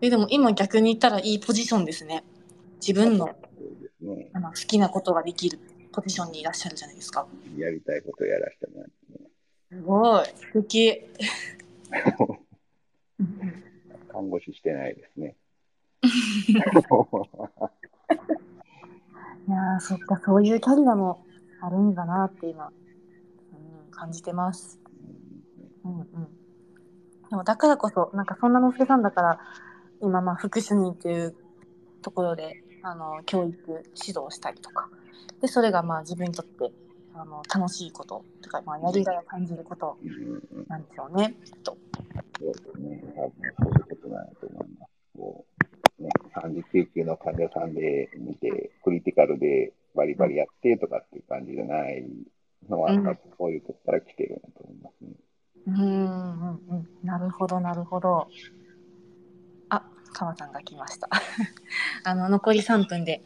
[0.00, 2.24] え、でも今逆に言ったらいいポジションですね。
[2.80, 3.34] 自分の
[4.04, 4.30] ね。
[4.32, 5.58] あの好きなことができる
[5.94, 7.26] ポジションにいらっしゃるじゃないですか。
[7.56, 9.30] やりたいことをやらせてもらってね。
[9.70, 10.24] すごい。
[10.26, 11.06] 素敵。
[14.08, 15.36] 看護師してないですね。
[19.46, 21.24] いやーそっか、そういうキャリアも
[21.60, 22.70] あるんだなって今、う
[23.88, 24.80] ん、感じてます。
[25.84, 26.06] うんうん。
[27.30, 29.38] でもだからこそ、なんかそんなのすけさんだから、
[30.00, 31.36] 今まあ副主任っていう
[32.02, 34.88] ところで、あの、教育、指導したりとか、
[35.40, 36.72] で、それがまあ自分にとって、
[37.14, 39.96] あの、楽しいこと、とか、まあやりがいを感じること
[40.68, 41.76] なんでしょうね、きっと。
[42.40, 43.02] そうですね。
[43.14, 44.92] 多分そういうことなんだと思います。
[45.16, 45.44] こ
[46.00, 52.04] う、ね、3次救急の患者さんで見て、クリティカルでバリバリやってとかっていう感じじゃない
[52.68, 55.12] のは、うん多分そういうとこから来てるんだと思いますね。
[55.66, 56.88] うんうんうん。
[57.02, 58.28] なるほど、なるほど。
[59.68, 61.08] あ、川さんが来ました。
[62.04, 63.22] あの、残り3分で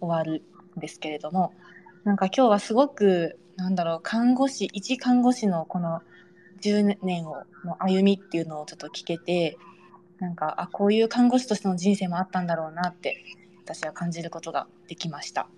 [0.00, 0.42] 終わるん
[0.76, 1.54] ですけれども、
[2.04, 6.02] なんか今日はすごく、なんだろう、看護師、一看護師のこの
[6.60, 9.58] 10年をの歩みっていうのをちょっと聞けて、
[10.18, 13.24] なんか、あ、こういう看護師としての人生もあったんだろうなって、
[13.64, 15.48] 私は感じることができました。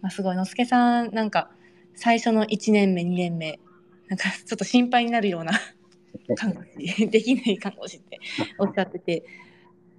[0.00, 1.50] まあ、すごい、のすけさん、なんか、
[1.94, 3.60] 最初の1年目、2年目、
[4.08, 5.52] なんかちょっと心配になるような
[6.36, 8.18] 看護師、できない看護師って
[8.58, 9.24] おっしゃってて、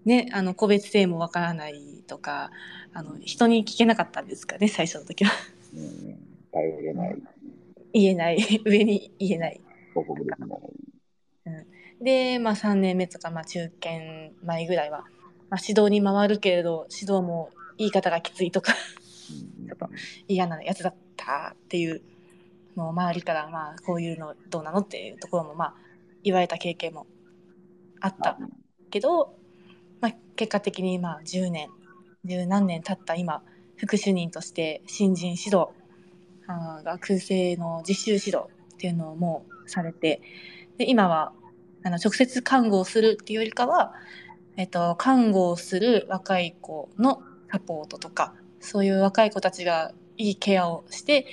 [0.06, 2.52] ね、あの個別性もわからないとか、
[2.94, 5.32] あの人に聞けなかったんですかね、最初の時は。
[5.74, 6.18] うん、
[6.52, 7.18] 頼れない、
[7.94, 9.62] 言えない、 上に言えない。
[9.94, 10.24] 報告
[12.02, 15.06] でまあ3年目とか、まあ中堅前ぐらいは、
[15.50, 18.74] まあ、指導に回るけれど、指導も言い方がきついとか、
[19.60, 19.68] うん。
[19.68, 19.90] ちょっと
[20.28, 22.02] 嫌なやつだったっていう
[22.76, 25.76] のを周りから、まあこういうのどうなのっていうところも、まあ
[26.24, 27.08] 言われた経験も
[28.02, 28.38] あった
[28.92, 29.36] けど、
[30.04, 31.70] まあ、結果的にまあ10年
[32.26, 33.42] 十何年経った今
[33.78, 35.70] 副主任として新人指導
[36.46, 40.22] あー学生の実習指導っていうのをもうされて
[40.78, 41.32] で今は
[41.86, 43.94] あの直接看護をするっていうよりかは、
[44.58, 51.28] えっと、看護をする若い子のサポートとかそういう若い子たちがいいケアをして、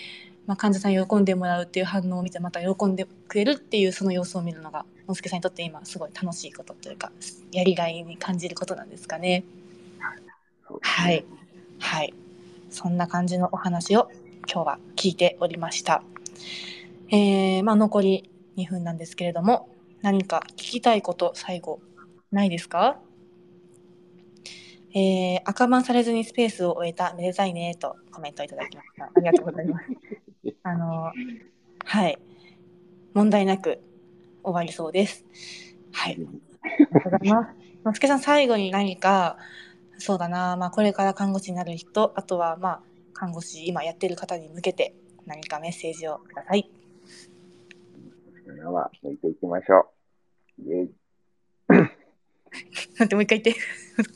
[0.46, 7.12] まあ、患者さん喜んでもらうっていう反応を見てまた喜んでくれるっていうその様子を見るのがのすけさんにとって今すごい楽しいことというか
[7.52, 9.44] やりがいに感じることなんですかね。
[10.82, 11.24] はい。
[11.78, 12.14] はい。
[12.70, 14.10] そんな感じのお話を
[14.52, 16.02] 今日は聞いておりました。
[17.10, 19.68] えー、まあ残り2分なんですけれども、
[20.02, 21.80] 何か聞きたいこと最後
[22.30, 23.00] ないですか？
[24.92, 29.04] えー、赤番されずにスペースを終えためでたいねとコメントいただきました。
[29.04, 29.86] ありがとうございます。
[30.62, 31.12] あの、
[31.84, 32.18] はい。
[33.14, 33.80] 問題なく
[34.42, 35.24] 終わりそうです。
[35.92, 36.14] はい。
[36.14, 37.60] ありがとうございます。
[37.84, 39.38] のすけさん、最後に何か、
[39.98, 42.82] そうだな、まあ、これから看護師になる人、あとは、まあ、
[43.12, 44.94] 看護師、今やってる方に向けて、
[45.26, 46.70] 何かメッセージをください。
[48.46, 49.90] 今は抜いていきましょ
[50.58, 50.62] う。
[50.62, 50.94] イェイ
[52.98, 53.62] なんてもう一回言って。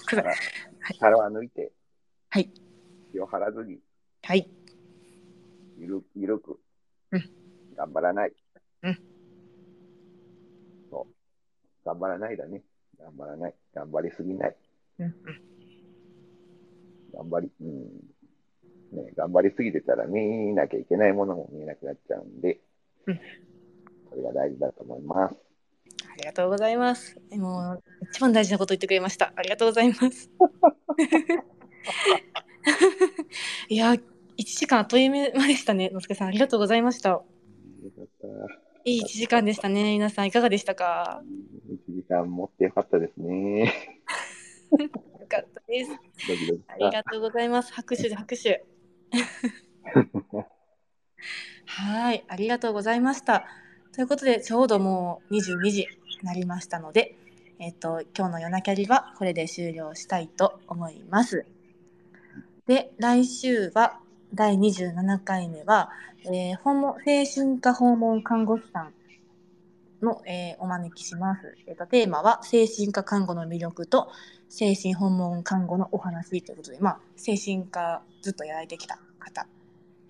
[0.07, 0.37] 腹はい
[0.99, 1.73] 腹は抜いて、
[2.31, 2.51] はい。
[3.13, 3.79] 気を張らずに、
[4.23, 4.51] はい。
[5.79, 6.59] ゆるゆるく、
[7.13, 7.31] うん
[7.77, 8.33] 頑張らない。
[8.83, 9.14] うん。
[11.85, 12.63] 頑張らないだね。
[12.99, 13.55] 頑張らない。
[13.75, 14.57] 頑張りすぎない。
[14.99, 15.15] 頑
[17.31, 18.15] 張り、うん。
[18.93, 22.61] ね、頑張りすぎてたら見なきゃいけないものも見えなくなっちゃうんで、
[23.07, 23.21] うん
[24.11, 25.35] それが大事だと思います。
[26.09, 27.19] ありがとうございます。
[27.33, 27.83] もう、
[28.13, 29.33] 一番大事なこと言ってくれました。
[29.35, 30.31] ありがとうございます。
[33.69, 34.01] いや、1
[34.37, 35.91] 時間あっという間でしたね。
[35.91, 37.09] のすけさん、ありがとうございました。
[37.11, 37.25] よ
[37.97, 38.29] かった。
[38.87, 39.95] いい1時間でしたね。
[39.95, 41.23] 皆さん、いかがでしたか
[41.89, 43.73] ？1時間持ってよかったですね。
[44.79, 44.89] よ
[45.27, 45.91] かったです。
[46.69, 47.73] ありがとうございます。
[47.73, 48.67] 拍手で拍手。
[51.65, 53.47] はい、ありがとうございました。
[53.95, 55.87] ということで、ちょうどもう22時に
[56.23, 57.17] なりましたので、
[57.59, 61.47] えっ、と、今日の夜なキャリはこれで終了したいと思います。
[62.67, 63.99] で、来週は
[64.35, 65.91] 第27回目は、
[66.25, 68.95] えー訪問精神科訪問看護師さん
[70.03, 71.57] の、えーお招きします。
[71.67, 74.09] えっ、と、テーマは、精神科看護の魅力と、
[74.49, 79.47] 精神訪問看護のお話ということで、まあ、精神科ずっとやられてきた方、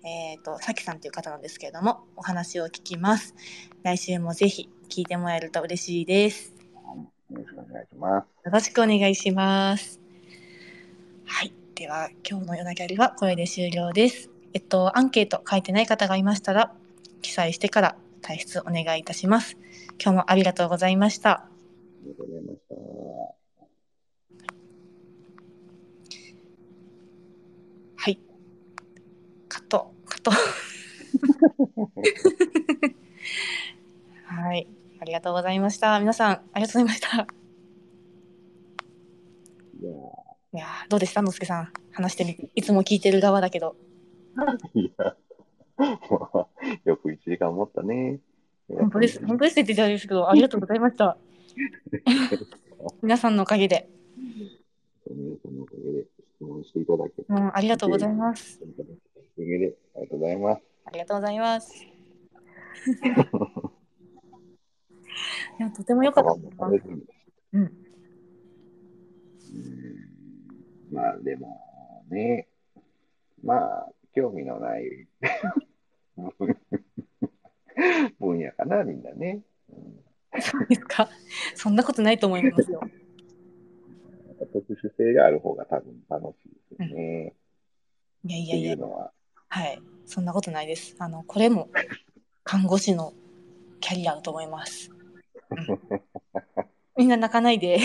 [0.03, 3.35] えっ、と、さきさんという方なんですけれども、お話を聞きます。
[3.83, 6.53] 来週もぜひ聞いてもらえると嬉しいです。
[7.31, 8.45] よろしくお願いします。
[8.45, 9.99] よろしくお願いします。
[11.25, 11.64] はい。
[11.75, 14.29] では、今日の夜なギャルはこれで終了です。
[14.53, 16.73] えっと、アンケート書いてない方がいましたら、
[17.21, 19.57] 記載してから退出お願いいたします。
[20.01, 21.31] 今日もありがとうございました。
[21.31, 21.49] あ
[22.05, 22.75] りがとうございました。
[27.97, 28.21] はい。
[29.49, 30.31] カット、カット。
[34.33, 34.65] はい。
[35.01, 35.99] ありがとうございました。
[35.99, 37.27] 皆さん、ありがとうございました。
[39.81, 40.24] いや
[40.55, 41.73] いやーどうでしたのすけさん。
[41.91, 42.49] 話してみて。
[42.55, 43.75] いつも聞いてる側だけど。
[44.73, 45.17] ーいや、
[46.85, 48.21] よく1時間持ったね。
[48.69, 49.19] 本当です。
[49.25, 51.17] 本当ですって言ってたんですけど、ありがとうございました。
[53.03, 53.89] 皆さんのおかげで。
[55.09, 56.05] 皆さんのおかげで
[56.37, 58.61] 質問していただけて、うん、ありがとうございます。
[58.63, 58.83] おか
[59.37, 60.61] げでありがとうございます。
[60.85, 61.75] ありがとうございます。
[65.59, 66.31] いや、とても良かった。
[66.65, 66.81] うん。
[67.53, 67.85] うん
[70.91, 72.47] まあでもね、
[73.43, 75.07] まあ興味のない
[78.19, 79.41] 分野かな、みんなね。
[79.69, 80.05] うん
[80.41, 81.09] そうですか。
[81.55, 82.81] そんなことないと思いますよ。
[84.51, 87.33] 特殊性がある方が多分楽しいですよね。
[88.25, 89.11] いやいってやいや、いうのは。
[89.47, 89.81] はい。
[90.05, 90.95] そんなことないです。
[90.99, 91.69] あの、これも
[92.43, 93.13] 看護師の
[93.79, 94.91] キャリアだと思います。
[95.51, 95.79] うん
[96.97, 97.77] みんな泣かないで。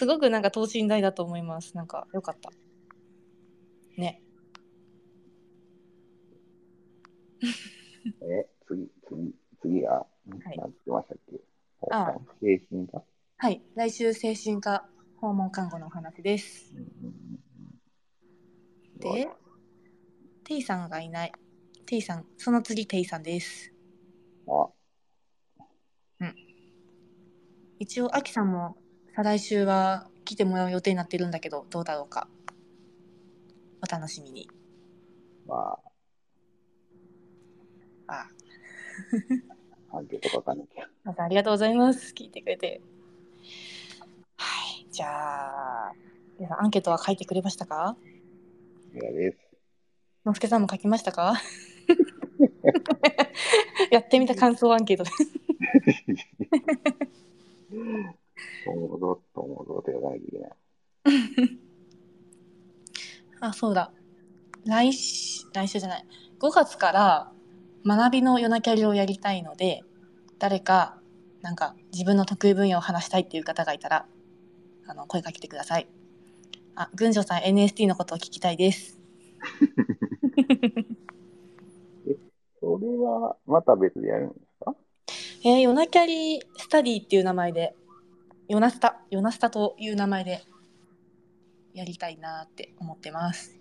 [0.00, 1.76] すごくなんか等身大だと思います。
[1.76, 2.50] なんか良かった。
[3.98, 4.22] ね。
[8.22, 10.06] え、次、次、次が、は
[10.54, 11.38] いなんてましたっけ？
[11.90, 13.04] あ精神科？
[13.36, 13.62] はい。
[13.74, 14.88] 来週精神科
[15.18, 16.74] 訪問看護のお話です。
[16.74, 17.40] うんうんうん
[19.00, 19.28] で、
[20.44, 21.32] テイさんがいない。
[21.84, 23.70] テイさん、その次テイさんです。
[24.46, 24.70] あ、
[27.78, 28.79] 一応、アキさんも
[29.14, 32.28] 再来週は来てもらう予定になってるんだけど、どうだろうか。
[33.82, 34.48] お楽しみに。
[35.46, 35.78] ま
[38.06, 38.28] あ、あ、
[39.96, 40.88] アンケート書かなきゃ。
[41.04, 42.12] またありがとうございます。
[42.14, 42.80] 聞いてくれて。
[44.36, 44.86] はい。
[44.90, 45.92] じゃあ、
[46.38, 47.96] 皆さんアンケートは書いてくれましたか？
[48.94, 49.38] いやです。
[50.24, 51.34] のすけさんも書きましたか？
[53.90, 55.16] やってみた感想アンケートです。
[58.64, 60.52] と思うぞ、と思うぞってやらなきゃいけない。
[63.40, 63.92] あ、そうだ。
[64.66, 66.06] 来週、来週じゃない。
[66.38, 67.32] 5月から
[67.86, 69.82] 学びの夜なキャリをやりたいので、
[70.38, 71.00] 誰か、
[71.42, 74.06] なんか自分の得意分野を話したいっていう方がいたら、
[74.86, 75.88] あの、声かけてください。
[76.74, 78.98] あ、群青さん NST のことを聞きたいです。
[82.60, 84.74] それは、また別でやるんですか？
[85.44, 87.74] えー、夜なキャリスタディっていう名前で、
[88.50, 90.42] ヨナスタ、ヨナスタという名前で
[91.72, 93.56] やりたいなって思ってます。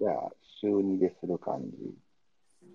[0.00, 0.30] じゃあ、
[0.60, 1.92] 週2でする感じ？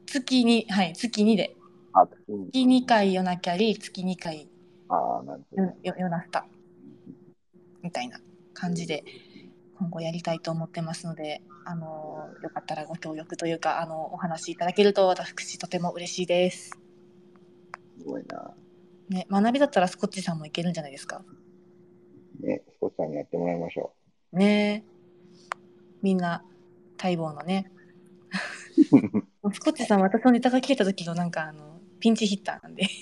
[0.06, 1.56] 月に、はい、月2で。
[1.94, 4.50] あ、月に月2回夜なキャリ、月2回
[4.90, 5.62] ああ、なるほど。
[5.64, 6.46] よよヨナスタ
[7.82, 8.20] みたいな
[8.54, 9.06] 感じで
[9.80, 16.78] 今後やりたいと思ってますので、あのよかったらご協力というかあのお話しいただけると私とても嬉しいです。
[17.98, 18.54] すごいな。
[19.10, 21.24] ね、学びだったらスコッチさんもいけるんじゃないですか？
[22.42, 23.94] ね、スコッチさんにやってもらいましょ
[24.34, 24.84] ね
[26.02, 26.44] みんな
[27.02, 27.72] 待望のね。
[29.54, 32.84] スコッチさん私のネタが切れた時のなんかあのピンチヒッターなんで。
[32.84, 32.88] う。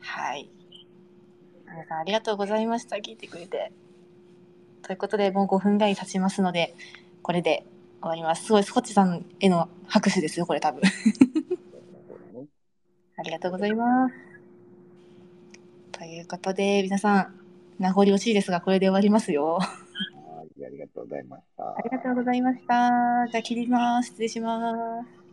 [0.00, 0.50] はい。
[1.66, 2.96] 皆さんありがとうございました。
[2.96, 3.72] 聞いてくれて。
[4.82, 6.74] ということで、もう5分ぐらい経ちますので、
[7.22, 7.64] これで
[8.00, 8.44] 終わります。
[8.44, 10.82] すごい、スコッチさんへの拍手ですよ、これ多分。
[13.16, 14.14] ありがとうございます。
[15.92, 17.34] ということで、皆さん、
[17.78, 19.54] 名残惜しいですが、これで終わりますよ。
[19.54, 19.66] は
[20.58, 21.64] い、ありがとうございました。
[21.64, 23.26] ありがとうございました。
[23.30, 24.08] じゃあ切ります。
[24.08, 25.23] 失礼します。